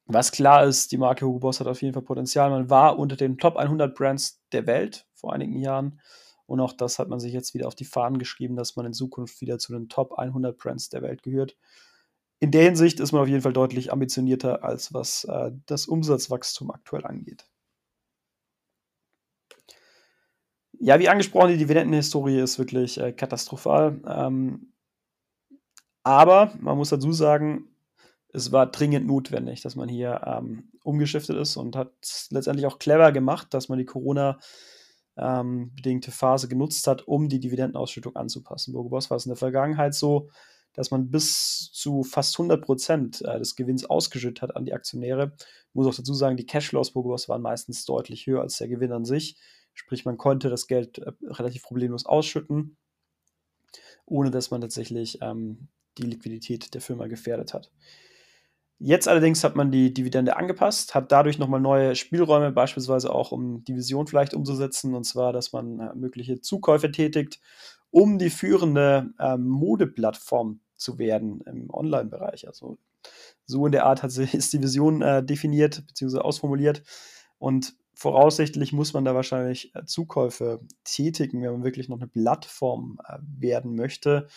Was 0.05 0.31
klar 0.31 0.65
ist, 0.65 0.91
die 0.91 0.97
Marke 0.97 1.25
Hugo 1.25 1.39
Boss 1.39 1.59
hat 1.59 1.67
auf 1.67 1.81
jeden 1.81 1.93
Fall 1.93 2.03
Potenzial. 2.03 2.49
Man 2.49 2.69
war 2.69 2.99
unter 2.99 3.15
den 3.15 3.37
Top 3.37 3.55
100 3.55 3.95
Brands 3.95 4.43
der 4.51 4.67
Welt 4.67 5.07
vor 5.13 5.33
einigen 5.33 5.57
Jahren 5.57 5.99
und 6.45 6.59
auch 6.59 6.73
das 6.73 6.99
hat 6.99 7.09
man 7.09 7.19
sich 7.19 7.33
jetzt 7.33 7.53
wieder 7.53 7.67
auf 7.67 7.75
die 7.75 7.85
Fahnen 7.85 8.19
geschrieben, 8.19 8.55
dass 8.55 8.75
man 8.75 8.85
in 8.85 8.93
Zukunft 8.93 9.41
wieder 9.41 9.57
zu 9.57 9.73
den 9.73 9.89
Top 9.89 10.19
100 10.19 10.57
Brands 10.57 10.89
der 10.89 11.01
Welt 11.01 11.23
gehört. 11.23 11.57
In 12.39 12.51
der 12.51 12.63
Hinsicht 12.63 12.99
ist 12.99 13.13
man 13.13 13.21
auf 13.21 13.27
jeden 13.27 13.41
Fall 13.41 13.53
deutlich 13.53 13.93
ambitionierter, 13.93 14.63
als 14.63 14.93
was 14.93 15.23
äh, 15.23 15.51
das 15.65 15.85
Umsatzwachstum 15.85 16.71
aktuell 16.71 17.05
angeht. 17.05 17.47
Ja, 20.79 20.99
wie 20.99 21.07
angesprochen, 21.07 21.51
die 21.51 21.57
Dividendenhistorie 21.57 22.39
ist 22.39 22.59
wirklich 22.59 22.99
äh, 22.99 23.13
katastrophal. 23.13 24.01
Ähm, 24.05 24.73
aber 26.03 26.53
man 26.59 26.75
muss 26.75 26.89
dazu 26.89 27.13
sagen, 27.13 27.72
es 28.33 28.51
war 28.51 28.69
dringend 28.69 29.05
notwendig, 29.05 29.61
dass 29.61 29.75
man 29.75 29.87
hier 29.87 30.21
ähm, 30.25 30.71
umgeschiftet 30.83 31.37
ist 31.37 31.55
und 31.55 31.75
hat 31.75 31.91
letztendlich 32.31 32.65
auch 32.65 32.79
clever 32.79 33.11
gemacht, 33.11 33.53
dass 33.53 33.69
man 33.69 33.77
die 33.77 33.85
Corona- 33.85 34.39
ähm, 35.15 35.71
Phase 36.09 36.47
genutzt 36.47 36.87
hat, 36.87 37.07
um 37.07 37.29
die 37.29 37.39
Dividendenausschüttung 37.39 38.15
anzupassen. 38.15 38.73
Burgo 38.73 38.89
Boss 38.89 39.09
war 39.09 39.17
es 39.17 39.25
in 39.25 39.29
der 39.29 39.37
Vergangenheit 39.37 39.93
so, 39.93 40.29
dass 40.73 40.89
man 40.89 41.11
bis 41.11 41.69
zu 41.71 42.03
fast 42.03 42.33
100 42.35 42.63
Prozent 42.63 43.21
äh, 43.21 43.37
des 43.37 43.55
Gewinns 43.55 43.85
ausgeschüttet 43.85 44.41
hat 44.41 44.55
an 44.55 44.65
die 44.65 44.73
Aktionäre. 44.73 45.33
Ich 45.37 45.75
muss 45.75 45.85
auch 45.85 45.95
dazu 45.95 46.13
sagen, 46.13 46.35
die 46.35 46.47
Cashflows 46.47 46.91
Burgo 46.93 47.09
Boss 47.09 47.29
waren 47.29 47.43
meistens 47.43 47.85
deutlich 47.85 48.25
höher 48.25 48.41
als 48.41 48.57
der 48.57 48.67
Gewinn 48.67 48.91
an 48.91 49.05
sich. 49.05 49.37
Sprich, 49.75 50.05
man 50.05 50.17
konnte 50.17 50.49
das 50.49 50.67
Geld 50.67 50.97
äh, 50.97 51.11
relativ 51.21 51.63
problemlos 51.63 52.05
ausschütten, 52.07 52.77
ohne 54.05 54.31
dass 54.31 54.49
man 54.49 54.61
tatsächlich 54.61 55.19
ähm, 55.21 55.67
die 55.99 56.03
Liquidität 56.03 56.73
der 56.73 56.81
Firma 56.81 57.05
gefährdet 57.05 57.53
hat. 57.53 57.71
Jetzt 58.79 59.07
allerdings 59.07 59.43
hat 59.43 59.55
man 59.55 59.71
die 59.71 59.93
Dividende 59.93 60.35
angepasst, 60.35 60.93
hat 60.93 61.11
dadurch 61.11 61.39
nochmal 61.39 61.61
neue 61.61 61.95
Spielräume, 61.95 62.51
beispielsweise 62.51 63.13
auch 63.13 63.31
um 63.31 63.63
die 63.63 63.75
Vision 63.75 64.07
vielleicht 64.07 64.33
umzusetzen, 64.33 64.93
und 64.93 65.05
zwar, 65.05 65.31
dass 65.31 65.53
man 65.53 65.79
äh, 65.79 65.95
mögliche 65.95 66.41
Zukäufe 66.41 66.91
tätigt, 66.91 67.39
um 67.91 68.17
die 68.17 68.29
führende 68.29 69.13
ähm, 69.19 69.47
Modeplattform 69.47 70.59
zu 70.75 70.97
werden 70.97 71.41
im 71.41 71.69
Online-Bereich. 71.69 72.47
Also 72.47 72.77
so 73.45 73.65
in 73.65 73.71
der 73.71 73.85
Art 73.85 74.03
hat 74.03 74.11
sie, 74.11 74.23
ist 74.23 74.53
die 74.53 74.61
Vision 74.61 75.01
äh, 75.01 75.23
definiert 75.23 75.85
bzw. 75.87 76.19
ausformuliert. 76.19 76.83
Und 77.37 77.75
voraussichtlich 77.93 78.73
muss 78.73 78.93
man 78.93 79.05
da 79.05 79.15
wahrscheinlich 79.15 79.73
äh, 79.75 79.85
Zukäufe 79.85 80.61
tätigen, 80.83 81.41
wenn 81.41 81.51
man 81.51 81.63
wirklich 81.63 81.89
noch 81.89 81.97
eine 81.97 82.07
Plattform 82.07 82.99
äh, 83.07 83.17
werden 83.21 83.75
möchte. 83.75 84.27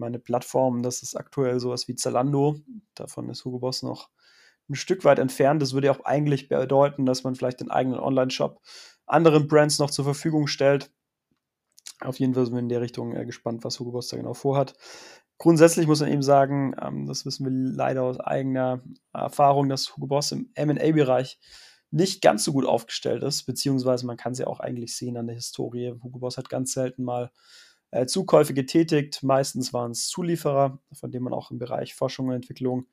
Meine, 0.00 0.18
Plattformen, 0.18 0.82
das 0.82 1.02
ist 1.02 1.14
aktuell 1.14 1.60
sowas 1.60 1.86
wie 1.86 1.94
Zalando. 1.94 2.56
Davon 2.94 3.28
ist 3.28 3.44
Hugo 3.44 3.60
Boss 3.60 3.82
noch 3.82 4.08
ein 4.68 4.74
Stück 4.74 5.04
weit 5.04 5.18
entfernt. 5.18 5.60
Das 5.62 5.72
würde 5.72 5.88
ja 5.88 5.92
auch 5.92 6.04
eigentlich 6.04 6.48
bedeuten, 6.48 7.06
dass 7.06 7.22
man 7.22 7.34
vielleicht 7.34 7.60
den 7.60 7.70
eigenen 7.70 8.00
Online-Shop 8.00 8.60
anderen 9.06 9.46
Brands 9.48 9.78
noch 9.78 9.90
zur 9.90 10.04
Verfügung 10.04 10.46
stellt. 10.46 10.90
Auf 12.00 12.18
jeden 12.18 12.34
Fall 12.34 12.46
sind 12.46 12.54
wir 12.54 12.60
in 12.60 12.68
der 12.68 12.80
Richtung 12.80 13.14
äh, 13.14 13.26
gespannt, 13.26 13.62
was 13.62 13.78
Hugo 13.78 13.92
Boss 13.92 14.08
da 14.08 14.16
genau 14.16 14.34
vorhat. 14.34 14.74
Grundsätzlich 15.38 15.86
muss 15.86 16.00
man 16.00 16.10
eben 16.10 16.22
sagen, 16.22 16.74
ähm, 16.80 17.06
das 17.06 17.26
wissen 17.26 17.44
wir 17.44 17.52
leider 17.52 18.02
aus 18.02 18.20
eigener 18.20 18.82
Erfahrung, 19.12 19.68
dass 19.68 19.96
Hugo 19.96 20.06
Boss 20.06 20.32
im 20.32 20.50
MA-Bereich 20.56 21.38
nicht 21.90 22.22
ganz 22.22 22.44
so 22.44 22.52
gut 22.52 22.64
aufgestellt 22.64 23.22
ist, 23.22 23.44
beziehungsweise 23.44 24.06
man 24.06 24.16
kann 24.16 24.34
sie 24.34 24.42
ja 24.42 24.46
auch 24.48 24.60
eigentlich 24.60 24.96
sehen 24.96 25.16
an 25.16 25.26
der 25.26 25.36
Historie. 25.36 25.94
Hugo 26.02 26.20
Boss 26.20 26.38
hat 26.38 26.48
ganz 26.48 26.72
selten 26.72 27.02
mal 27.02 27.30
äh, 27.90 28.06
Zukäufe 28.06 28.54
getätigt. 28.54 29.22
Meistens 29.22 29.72
waren 29.72 29.92
es 29.92 30.08
Zulieferer, 30.08 30.78
von 30.92 31.10
denen 31.10 31.24
man 31.24 31.32
auch 31.32 31.50
im 31.50 31.58
Bereich 31.58 31.94
Forschung 31.94 32.28
und 32.28 32.34
Entwicklung 32.34 32.86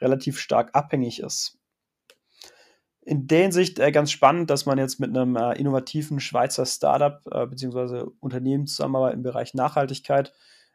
relativ 0.00 0.38
stark 0.38 0.74
abhängig 0.74 1.20
ist. 1.20 1.58
In 3.02 3.26
der 3.26 3.42
Hinsicht 3.42 3.78
äh, 3.78 3.90
ganz 3.90 4.10
spannend, 4.10 4.50
dass 4.50 4.66
man 4.66 4.78
jetzt 4.78 5.00
mit 5.00 5.16
einem 5.16 5.36
äh, 5.36 5.54
innovativen 5.54 6.20
Schweizer 6.20 6.66
Startup 6.66 7.20
äh, 7.30 7.46
bzw. 7.46 8.04
Unternehmen 8.20 8.66
zusammenarbeitet 8.66 9.16
im 9.16 9.22
Bereich 9.22 9.54
Nachhaltigkeit, 9.54 10.34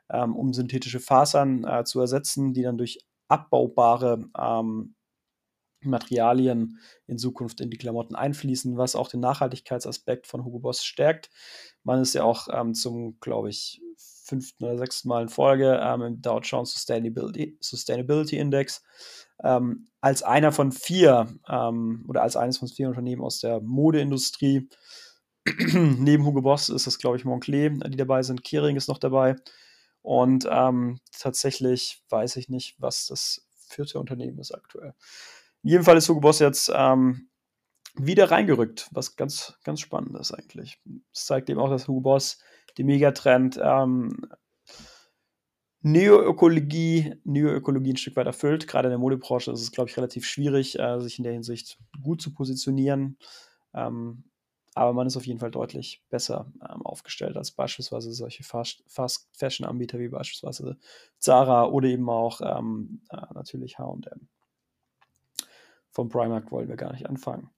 ähm, 0.09 0.35
um 0.35 0.51
synthetische 0.51 0.99
Fasern 0.99 1.63
äh, 1.63 1.83
zu 1.83 1.99
ersetzen, 1.99 2.53
die 2.53 2.63
dann 2.63 2.77
durch 2.77 2.99
abbaubare 3.27 4.29
ähm, 4.37 4.95
Materialien 5.89 6.79
in 7.07 7.17
Zukunft 7.17 7.61
in 7.61 7.69
die 7.69 7.77
Klamotten 7.77 8.15
einfließen, 8.15 8.77
was 8.77 8.95
auch 8.95 9.09
den 9.09 9.19
Nachhaltigkeitsaspekt 9.19 10.27
von 10.27 10.43
Hugo 10.45 10.59
Boss 10.59 10.83
stärkt. 10.83 11.29
Man 11.83 12.01
ist 12.01 12.13
ja 12.13 12.23
auch 12.23 12.47
ähm, 12.51 12.73
zum, 12.73 13.19
glaube 13.19 13.49
ich, 13.49 13.81
fünften 13.97 14.63
oder 14.63 14.77
sechsten 14.77 15.09
Mal 15.09 15.23
in 15.23 15.29
Folge 15.29 15.79
ähm, 15.83 16.01
im 16.01 16.21
Dow 16.21 16.39
Jones 16.39 16.73
Sustainability, 16.73 17.57
Sustainability 17.59 18.37
Index 18.37 18.83
ähm, 19.43 19.87
als 20.01 20.23
einer 20.23 20.51
von 20.51 20.71
vier 20.71 21.33
ähm, 21.49 22.05
oder 22.07 22.23
als 22.23 22.35
eines 22.35 22.57
von 22.57 22.67
vier 22.67 22.87
Unternehmen 22.87 23.21
aus 23.21 23.39
der 23.39 23.59
Modeindustrie 23.61 24.69
Neben 25.73 26.25
Hugo 26.25 26.41
Boss 26.41 26.69
ist 26.69 26.87
das, 26.87 26.97
glaube 26.97 27.17
ich, 27.17 27.25
Moncler, 27.25 27.69
die 27.69 27.97
dabei 27.97 28.23
sind. 28.23 28.43
Kering 28.43 28.77
ist 28.77 28.87
noch 28.87 28.97
dabei. 28.97 29.35
Und 30.01 30.47
ähm, 30.49 30.99
tatsächlich 31.17 32.01
weiß 32.09 32.37
ich 32.37 32.49
nicht, 32.49 32.75
was 32.79 33.07
das 33.07 33.45
vierte 33.67 33.99
Unternehmen 33.99 34.39
ist 34.39 34.53
aktuell. 34.53 34.93
In 35.63 35.69
jedem 35.69 35.83
Fall 35.83 35.97
ist 35.97 36.09
Hugo 36.09 36.19
Boss 36.19 36.39
jetzt 36.39 36.71
ähm, 36.75 37.29
wieder 37.95 38.31
reingerückt, 38.31 38.89
was 38.91 39.15
ganz, 39.15 39.57
ganz 39.63 39.79
spannend 39.79 40.17
ist 40.19 40.33
eigentlich. 40.33 40.79
Es 41.13 41.25
zeigt 41.25 41.49
eben 41.49 41.59
auch, 41.59 41.69
dass 41.69 41.87
Hugo 41.87 42.01
Boss 42.01 42.39
die 42.77 42.83
Megatrend 42.83 43.59
ähm, 43.63 44.25
Neoökologie, 45.81 47.15
Neoökologie 47.23 47.93
ein 47.93 47.97
Stück 47.97 48.15
weit 48.15 48.25
erfüllt. 48.25 48.67
Gerade 48.67 48.87
in 48.87 48.91
der 48.91 48.99
Modebranche 48.99 49.51
ist 49.51 49.61
es, 49.61 49.71
glaube 49.71 49.89
ich, 49.89 49.97
relativ 49.97 50.25
schwierig, 50.25 50.79
äh, 50.79 50.99
sich 50.99 51.17
in 51.17 51.23
der 51.23 51.33
Hinsicht 51.33 51.77
gut 52.01 52.21
zu 52.21 52.33
positionieren. 52.33 53.17
Ähm, 53.73 54.23
aber 54.75 54.93
man 54.93 55.07
ist 55.07 55.17
auf 55.17 55.27
jeden 55.27 55.39
Fall 55.39 55.51
deutlich 55.51 56.01
besser 56.09 56.51
ähm, 56.61 56.85
aufgestellt 56.85 57.37
als 57.37 57.51
beispielsweise 57.51 58.11
solche 58.11 58.43
Fast-Fashion-Anbieter 58.43 59.99
wie 59.99 60.07
beispielsweise 60.07 60.77
Zara 61.19 61.65
oder 61.65 61.89
eben 61.89 62.09
auch 62.09 62.41
ähm, 62.41 63.01
äh, 63.09 63.33
natürlich 63.33 63.77
HM. 63.77 64.01
Vom 65.93 66.09
Primark 66.09 66.51
wollen 66.51 66.67
wir 66.67 66.75
gar 66.75 66.91
nicht 66.91 67.07
anfangen. 67.07 67.49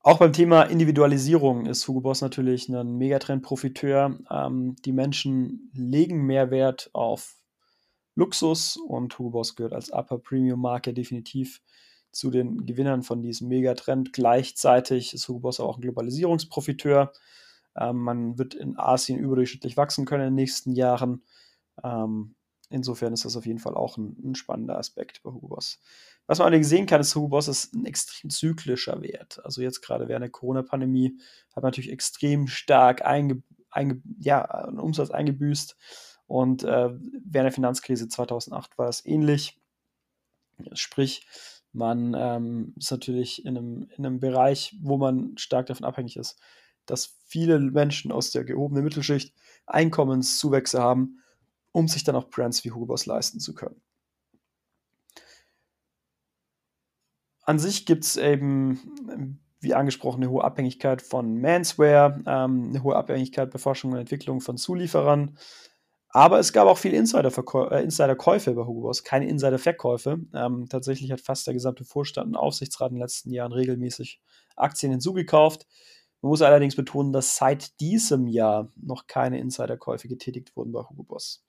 Auch 0.00 0.18
beim 0.18 0.32
Thema 0.32 0.62
Individualisierung 0.62 1.66
ist 1.66 1.88
Hugo 1.88 2.00
Boss 2.00 2.20
natürlich 2.20 2.68
ein 2.68 2.96
Megatrend-Profiteur. 2.96 4.18
Ähm, 4.30 4.76
die 4.84 4.92
Menschen 4.92 5.70
legen 5.74 6.24
mehr 6.24 6.50
Wert 6.50 6.90
auf 6.92 7.34
Luxus 8.14 8.76
und 8.76 9.18
Hugo 9.18 9.30
Boss 9.30 9.56
gehört 9.56 9.72
als 9.72 9.90
Upper 9.90 10.18
Premium 10.18 10.60
Marke 10.60 10.92
definitiv 10.94 11.60
zu 12.12 12.30
den 12.30 12.64
Gewinnern 12.64 13.02
von 13.02 13.22
diesem 13.22 13.48
Megatrend. 13.48 14.12
Gleichzeitig 14.12 15.14
ist 15.14 15.28
Hugo 15.28 15.40
Boss 15.40 15.60
auch 15.60 15.78
ein 15.78 15.82
Globalisierungsprofiteur. 15.82 17.12
Ähm, 17.76 17.96
man 17.96 18.38
wird 18.38 18.54
in 18.54 18.78
Asien 18.78 19.18
überdurchschnittlich 19.18 19.76
wachsen 19.76 20.04
können 20.04 20.22
in 20.22 20.30
den 20.30 20.36
nächsten 20.36 20.72
Jahren. 20.72 21.22
Ähm, 21.82 22.34
insofern 22.70 23.12
ist 23.12 23.24
das 23.24 23.36
auf 23.36 23.46
jeden 23.46 23.58
Fall 23.58 23.74
auch 23.74 23.96
ein, 23.96 24.16
ein, 24.22 24.34
spannender 24.34 24.78
Aspekt 24.78 25.22
bei 25.22 25.30
Hugo 25.30 25.48
Boss. 25.48 25.80
Was 26.26 26.38
man 26.38 26.46
allerdings 26.46 26.68
sehen 26.68 26.86
kann, 26.86 27.00
ist, 27.00 27.14
Hugo 27.14 27.28
Boss 27.28 27.48
ist 27.48 27.74
ein 27.74 27.86
extrem 27.86 28.30
zyklischer 28.30 29.00
Wert. 29.02 29.40
Also 29.44 29.62
jetzt 29.62 29.80
gerade 29.80 30.08
während 30.08 30.22
der 30.22 30.30
Corona-Pandemie 30.30 31.18
hat 31.54 31.62
man 31.62 31.70
natürlich 31.70 31.90
extrem 31.90 32.46
stark 32.46 33.04
einge, 33.04 33.42
einge, 33.70 34.02
ja, 34.18 34.42
einen 34.44 34.78
Umsatz 34.78 35.10
eingebüßt. 35.10 35.76
Und 36.26 36.62
äh, 36.62 36.90
während 36.90 37.46
der 37.46 37.52
Finanzkrise 37.52 38.08
2008 38.08 38.76
war 38.76 38.88
es 38.88 39.04
ähnlich. 39.06 39.58
Sprich, 40.74 41.26
man 41.72 42.14
ähm, 42.18 42.74
ist 42.76 42.90
natürlich 42.90 43.44
in 43.44 43.56
einem, 43.56 43.88
in 43.96 44.04
einem 44.04 44.20
Bereich, 44.20 44.76
wo 44.80 44.98
man 44.98 45.36
stark 45.38 45.66
davon 45.66 45.86
abhängig 45.86 46.16
ist, 46.16 46.38
dass 46.86 47.18
viele 47.26 47.58
Menschen 47.60 48.12
aus 48.12 48.30
der 48.30 48.44
gehobenen 48.44 48.84
Mittelschicht 48.84 49.34
Einkommenszuwächse 49.66 50.80
haben, 50.80 51.22
um 51.72 51.88
sich 51.88 52.04
dann 52.04 52.16
auch 52.16 52.30
Brands 52.30 52.64
wie 52.64 52.72
Hugo 52.72 52.86
Boss 52.86 53.06
leisten 53.06 53.40
zu 53.40 53.54
können. 53.54 53.80
An 57.42 57.58
sich 57.58 57.86
gibt 57.86 58.04
es 58.04 58.16
eben, 58.16 59.40
wie 59.60 59.74
angesprochen, 59.74 60.22
eine 60.22 60.30
hohe 60.30 60.44
Abhängigkeit 60.44 61.00
von 61.00 61.40
Manswear, 61.40 62.20
ähm, 62.26 62.68
eine 62.70 62.82
hohe 62.82 62.96
Abhängigkeit 62.96 63.50
bei 63.50 63.58
Forschung 63.58 63.92
und 63.92 63.98
Entwicklung 63.98 64.40
von 64.40 64.58
Zulieferern, 64.58 65.38
aber 66.10 66.38
es 66.38 66.52
gab 66.52 66.66
auch 66.66 66.78
viele 66.78 66.96
Insider-Käufe 66.96 68.50
äh, 68.50 68.54
bei 68.54 68.64
Hugo 68.64 68.80
Boss, 68.80 69.04
keine 69.04 69.28
Insider-Verkäufe. 69.28 70.18
Ähm, 70.34 70.66
tatsächlich 70.68 71.12
hat 71.12 71.20
fast 71.20 71.46
der 71.46 71.54
gesamte 71.54 71.84
Vorstand 71.84 72.28
und 72.28 72.36
Aufsichtsrat 72.36 72.90
in 72.90 72.96
den 72.96 73.02
letzten 73.02 73.30
Jahren 73.30 73.52
regelmäßig 73.52 74.20
Aktien 74.56 74.90
hinzugekauft. 74.90 75.66
Man 76.22 76.30
muss 76.30 76.42
allerdings 76.42 76.76
betonen, 76.76 77.12
dass 77.12 77.36
seit 77.36 77.78
diesem 77.80 78.26
Jahr 78.26 78.72
noch 78.76 79.06
keine 79.06 79.38
Insiderkäufe 79.38 80.08
getätigt 80.08 80.56
wurden 80.56 80.72
bei 80.72 80.82
Hugo 80.82 81.02
Boss. 81.02 81.44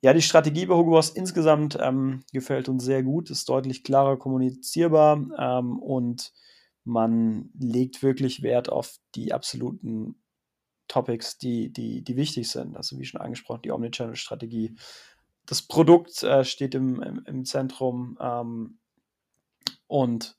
Ja, 0.00 0.12
die 0.12 0.22
Strategie 0.22 0.66
bei 0.66 0.74
Hugo 0.74 0.90
Boss 0.90 1.10
insgesamt 1.10 1.76
ähm, 1.80 2.22
gefällt 2.32 2.68
uns 2.68 2.84
sehr 2.84 3.02
gut, 3.02 3.30
ist 3.30 3.48
deutlich 3.48 3.82
klarer 3.82 4.16
kommunizierbar 4.16 5.16
ähm, 5.36 5.78
und 5.80 6.32
man 6.84 7.50
legt 7.58 8.02
wirklich 8.02 8.42
Wert 8.42 8.70
auf 8.70 8.98
die 9.16 9.32
absoluten 9.32 10.22
Topics, 10.86 11.36
die, 11.36 11.72
die, 11.72 12.02
die 12.02 12.16
wichtig 12.16 12.48
sind. 12.48 12.76
Also 12.76 12.98
wie 12.98 13.04
schon 13.04 13.20
angesprochen, 13.20 13.62
die 13.62 13.72
Omnichannel-Strategie. 13.72 14.76
Das 15.46 15.62
Produkt 15.62 16.22
äh, 16.22 16.44
steht 16.44 16.74
im, 16.76 17.02
im, 17.02 17.22
im 17.26 17.44
Zentrum 17.44 18.16
ähm, 18.20 18.78
und 19.88 20.36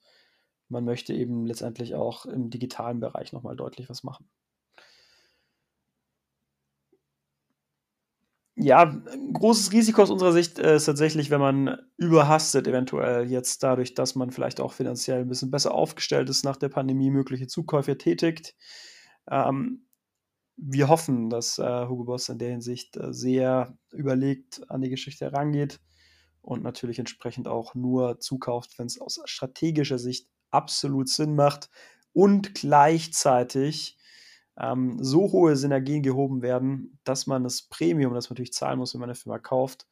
man 0.69 0.85
möchte 0.85 1.13
eben 1.13 1.45
letztendlich 1.45 1.95
auch 1.95 2.25
im 2.25 2.49
digitalen 2.49 2.99
Bereich 2.99 3.33
nochmal 3.33 3.55
deutlich 3.55 3.89
was 3.89 4.03
machen. 4.03 4.29
Ja, 8.61 8.81
ein 8.83 9.31
großes 9.31 9.71
Risiko 9.71 10.01
aus 10.01 10.09
unserer 10.09 10.33
Sicht 10.33 10.59
ist 10.59 10.83
tatsächlich, 10.83 11.29
wenn 11.29 11.39
man 11.39 11.77
überhastet, 11.95 12.67
eventuell 12.67 13.31
jetzt 13.31 13.63
dadurch, 13.63 13.93
dass 13.93 14.15
man 14.15 14.31
vielleicht 14.31 14.59
auch 14.59 14.73
finanziell 14.73 15.21
ein 15.21 15.29
bisschen 15.29 15.49
besser 15.49 15.73
aufgestellt 15.73 16.29
ist, 16.29 16.43
nach 16.43 16.57
der 16.57 16.67
Pandemie 16.67 17.09
mögliche 17.09 17.47
Zukäufe 17.47 17.97
tätigt. 17.97 18.55
Ähm, 19.31 19.85
wir 20.57 20.89
hoffen, 20.89 21.29
dass 21.29 21.57
äh, 21.57 21.87
Hugo 21.87 22.03
Boss 22.03 22.27
in 22.27 22.37
der 22.37 22.49
Hinsicht 22.49 22.97
äh, 22.97 23.13
sehr 23.13 23.77
überlegt 23.93 24.69
an 24.69 24.81
die 24.81 24.89
Geschichte 24.89 25.23
herangeht 25.23 25.79
und 26.41 26.61
natürlich 26.61 26.99
entsprechend 26.99 27.47
auch 27.47 27.75
nur 27.75 28.19
zukauft, 28.19 28.77
wenn 28.77 28.87
es 28.87 28.99
aus 28.99 29.21
strategischer 29.23 29.99
Sicht 29.99 30.27
absolut 30.51 31.07
Sinn 31.07 31.33
macht 31.33 31.69
und 32.11 32.55
gleichzeitig 32.55 33.98
ähm, 34.59 34.97
so 35.01 35.31
hohe 35.31 35.55
Synergien 35.55 36.03
gehoben 36.03 36.41
werden, 36.41 36.99
dass 37.03 37.27
man 37.27 37.43
das 37.43 37.63
Premium, 37.63 38.13
das 38.13 38.29
man 38.29 38.35
natürlich 38.35 38.53
zahlen 38.53 38.79
muss, 38.79 38.93
wenn 38.93 38.99
man 38.99 39.09
eine 39.09 39.15
Firma 39.15 39.39
kauft, 39.39 39.87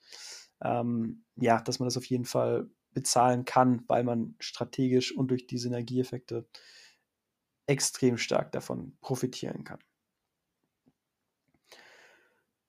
ähm, 0.62 1.23
ja, 1.36 1.62
dass 1.62 1.80
man 1.80 1.88
das 1.88 1.97
auf 1.97 2.06
jeden 2.06 2.25
Fall 2.25 2.69
bezahlen 2.93 3.45
kann, 3.45 3.84
weil 3.88 4.03
man 4.03 4.36
strategisch 4.39 5.15
und 5.15 5.30
durch 5.30 5.47
die 5.47 5.58
Synergieeffekte 5.58 6.47
extrem 7.67 8.17
stark 8.17 8.51
davon 8.51 8.97
profitieren 9.01 9.63
kann. 9.63 9.80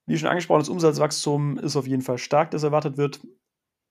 Wie 0.07 0.17
schon 0.17 0.29
angesprochen, 0.29 0.61
das 0.61 0.69
Umsatzwachstum 0.69 1.59
ist 1.59 1.77
auf 1.77 1.87
jeden 1.87 2.03
Fall 2.03 2.19
stark, 2.19 2.51
das 2.51 2.63
erwartet 2.63 2.97
wird, 2.97 3.21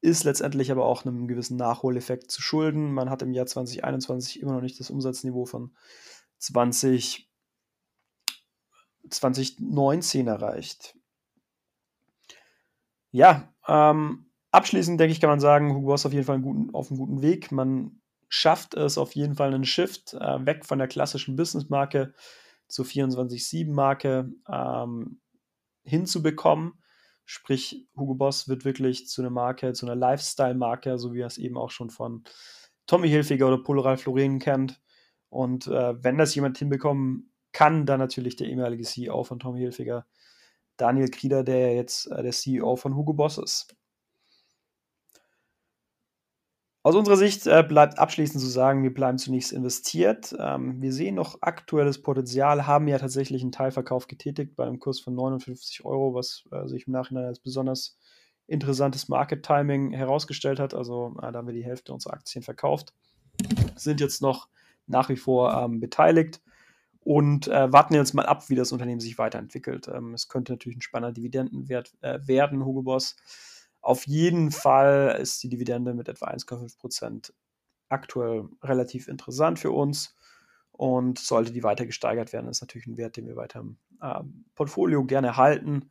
ist 0.01 0.23
letztendlich 0.23 0.71
aber 0.71 0.85
auch 0.85 1.05
einem 1.05 1.27
gewissen 1.27 1.57
Nachholeffekt 1.57 2.31
zu 2.31 2.41
schulden. 2.41 2.93
Man 2.93 3.09
hat 3.09 3.21
im 3.21 3.33
Jahr 3.33 3.45
2021 3.45 4.41
immer 4.41 4.53
noch 4.53 4.61
nicht 4.61 4.79
das 4.79 4.89
Umsatzniveau 4.89 5.45
von 5.45 5.75
20, 6.39 7.26
2019 9.09 10.27
erreicht. 10.27 10.95
Ja, 13.11 13.53
ähm, 13.67 14.31
abschließend 14.51 14.99
denke 14.99 15.11
ich, 15.11 15.21
kann 15.21 15.29
man 15.29 15.39
sagen, 15.39 15.73
Hugo 15.73 15.93
ist 15.93 16.05
auf 16.05 16.13
jeden 16.13 16.25
Fall 16.25 16.39
guten, 16.39 16.73
auf 16.73 16.89
einem 16.89 16.99
guten 16.99 17.21
Weg. 17.21 17.51
Man 17.51 18.01
schafft 18.29 18.73
es 18.73 18.97
auf 18.97 19.15
jeden 19.15 19.35
Fall 19.35 19.53
einen 19.53 19.65
Shift 19.65 20.13
äh, 20.13 20.45
weg 20.45 20.65
von 20.65 20.79
der 20.79 20.87
klassischen 20.87 21.35
Business-Marke 21.35 22.13
zur 22.67 22.85
24-7-Marke. 22.85 24.31
Ähm, 24.49 25.21
hinzubekommen. 25.87 26.73
Sprich, 27.25 27.87
Hugo 27.95 28.15
Boss 28.15 28.47
wird 28.47 28.65
wirklich 28.65 29.07
zu 29.07 29.21
einer 29.21 29.31
Marke, 29.31 29.73
zu 29.73 29.85
einer 29.85 29.95
Lifestyle-Marke, 29.95 30.97
so 30.97 31.13
wie 31.13 31.21
er 31.21 31.27
es 31.27 31.37
eben 31.37 31.57
auch 31.57 31.71
schon 31.71 31.89
von 31.89 32.23
Tommy 32.85 33.09
Hilfiger 33.09 33.47
oder 33.47 33.61
Ralph 33.83 34.05
Lauren 34.05 34.39
kennt. 34.39 34.79
Und 35.29 35.67
äh, 35.67 36.01
wenn 36.03 36.17
das 36.17 36.35
jemand 36.35 36.57
hinbekommen 36.57 37.31
kann, 37.57 37.87
dann 37.87 37.99
natürlich 37.99 38.35
der 38.35 38.47
ehemalige 38.47 38.83
CEO 38.83 39.23
von 39.23 39.39
Tommy 39.39 39.61
Hilfiger, 39.61 40.05
Daniel 40.77 41.09
Krieder, 41.09 41.43
der 41.43 41.73
jetzt 41.73 42.05
äh, 42.11 42.21
der 42.21 42.31
CEO 42.31 42.75
von 42.75 42.95
Hugo 42.95 43.13
Boss 43.13 43.39
ist. 43.39 43.75
Aus 46.83 46.93
unserer 46.93 47.17
Sicht 47.17 47.47
äh, 47.47 47.65
bleibt 47.67 47.97
abschließend 47.97 48.39
zu 48.39 48.47
sagen, 48.47 48.83
wir 48.83 48.93
bleiben 48.93 49.17
zunächst 49.17 49.53
investiert. 49.53 50.35
Ähm, 50.39 50.83
wir 50.83 50.93
sehen 50.93 51.15
noch 51.15 51.41
aktuelles 51.41 52.03
Potenzial, 52.03 52.67
haben 52.67 52.87
ja 52.87 52.99
tatsächlich 52.99 53.41
einen 53.41 53.51
Teilverkauf 53.51 54.07
getätigt 54.07 54.55
bei 54.55 54.67
einem 54.67 54.77
Kurs 54.77 54.99
von 54.99 55.15
59 55.15 55.83
Euro, 55.83 56.13
was 56.13 56.43
äh, 56.51 56.67
sich 56.67 56.85
im 56.85 56.93
Nachhinein 56.93 57.25
als 57.25 57.39
besonders 57.39 57.97
interessantes 58.45 59.09
Market 59.09 59.43
Timing 59.43 59.93
herausgestellt 59.93 60.59
hat. 60.59 60.75
Also 60.75 61.15
äh, 61.23 61.31
da 61.31 61.39
haben 61.39 61.47
wir 61.47 61.55
die 61.55 61.65
Hälfte 61.65 61.91
unserer 61.91 62.13
Aktien 62.13 62.43
verkauft, 62.43 62.93
sind 63.75 63.99
jetzt 63.99 64.21
noch 64.21 64.47
nach 64.85 65.09
wie 65.09 65.17
vor 65.17 65.55
ähm, 65.55 65.79
beteiligt 65.79 66.39
und 67.07 67.47
äh, 67.47 67.71
warten 67.71 67.93
jetzt 67.93 68.13
mal 68.13 68.25
ab, 68.25 68.49
wie 68.49 68.55
das 68.55 68.73
Unternehmen 68.73 68.99
sich 68.99 69.17
weiterentwickelt. 69.17 69.87
Ähm, 69.87 70.13
es 70.13 70.27
könnte 70.27 70.51
natürlich 70.51 70.77
ein 70.77 70.81
spannender 70.81 71.13
Dividendenwert 71.13 71.93
äh, 72.01 72.19
werden, 72.27 72.65
Hugo 72.65 72.81
Boss. 72.81 73.15
Auf 73.79 74.05
jeden 74.07 74.51
Fall 74.51 75.17
ist 75.21 75.41
die 75.41 75.47
Dividende 75.47 75.93
mit 75.93 76.09
etwa 76.09 76.27
1,5 76.27 76.77
Prozent 76.77 77.33
aktuell 77.87 78.49
relativ 78.61 79.07
interessant 79.07 79.57
für 79.57 79.71
uns. 79.71 80.17
Und 80.73 81.17
sollte 81.17 81.53
die 81.53 81.63
weiter 81.63 81.85
gesteigert 81.85 82.33
werden, 82.33 82.49
ist 82.49 82.59
natürlich 82.59 82.87
ein 82.87 82.97
Wert, 82.97 83.15
den 83.15 83.25
wir 83.25 83.37
weiter 83.37 83.61
im 83.61 83.77
äh, 84.01 84.23
Portfolio 84.53 85.05
gerne 85.05 85.37
halten. 85.37 85.89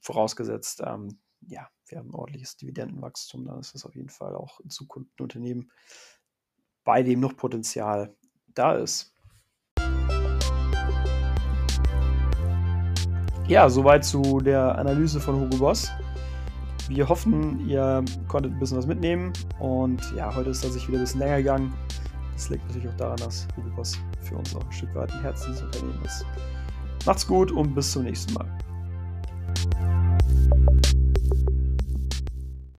Vorausgesetzt, 0.00 0.82
ähm, 0.86 1.18
ja, 1.42 1.68
wir 1.86 1.98
haben 1.98 2.08
ein 2.08 2.14
ordentliches 2.14 2.56
Dividendenwachstum, 2.56 3.44
dann 3.44 3.60
ist 3.60 3.74
das 3.74 3.84
auf 3.84 3.94
jeden 3.94 4.08
Fall 4.08 4.34
auch 4.34 4.58
in 4.60 4.70
Zukunft 4.70 5.20
ein 5.20 5.24
Unternehmen, 5.24 5.70
bei 6.82 7.02
dem 7.02 7.20
noch 7.20 7.36
Potenzial 7.36 8.16
da 8.54 8.74
ist. 8.74 9.14
Ja, 13.48 13.66
soweit 13.70 14.04
zu 14.04 14.40
der 14.40 14.76
Analyse 14.78 15.18
von 15.18 15.40
Hugo 15.40 15.56
Boss. 15.56 15.90
Wir 16.90 17.08
hoffen, 17.08 17.66
ihr 17.66 18.04
konntet 18.28 18.52
ein 18.52 18.58
bisschen 18.58 18.76
was 18.76 18.86
mitnehmen. 18.86 19.32
Und 19.58 20.02
ja, 20.14 20.34
heute 20.34 20.50
ist 20.50 20.62
das 20.62 20.76
wieder 20.86 20.98
ein 20.98 21.04
bisschen 21.04 21.20
länger 21.20 21.38
gegangen. 21.38 21.72
Das 22.34 22.50
liegt 22.50 22.66
natürlich 22.66 22.90
auch 22.90 22.96
daran, 22.96 23.16
dass 23.16 23.48
Hugo 23.56 23.70
Boss 23.74 23.98
für 24.20 24.36
uns 24.36 24.54
auch 24.54 24.62
ein 24.62 24.72
Stück 24.72 24.94
weit 24.94 25.10
ein 25.12 25.22
Herz 25.22 25.46
dieses 25.46 25.62
Unternehmens 25.62 26.04
ist. 26.04 26.26
Macht's 27.06 27.26
gut 27.26 27.50
und 27.50 27.74
bis 27.74 27.90
zum 27.90 28.04
nächsten 28.04 28.34
Mal. 28.34 28.46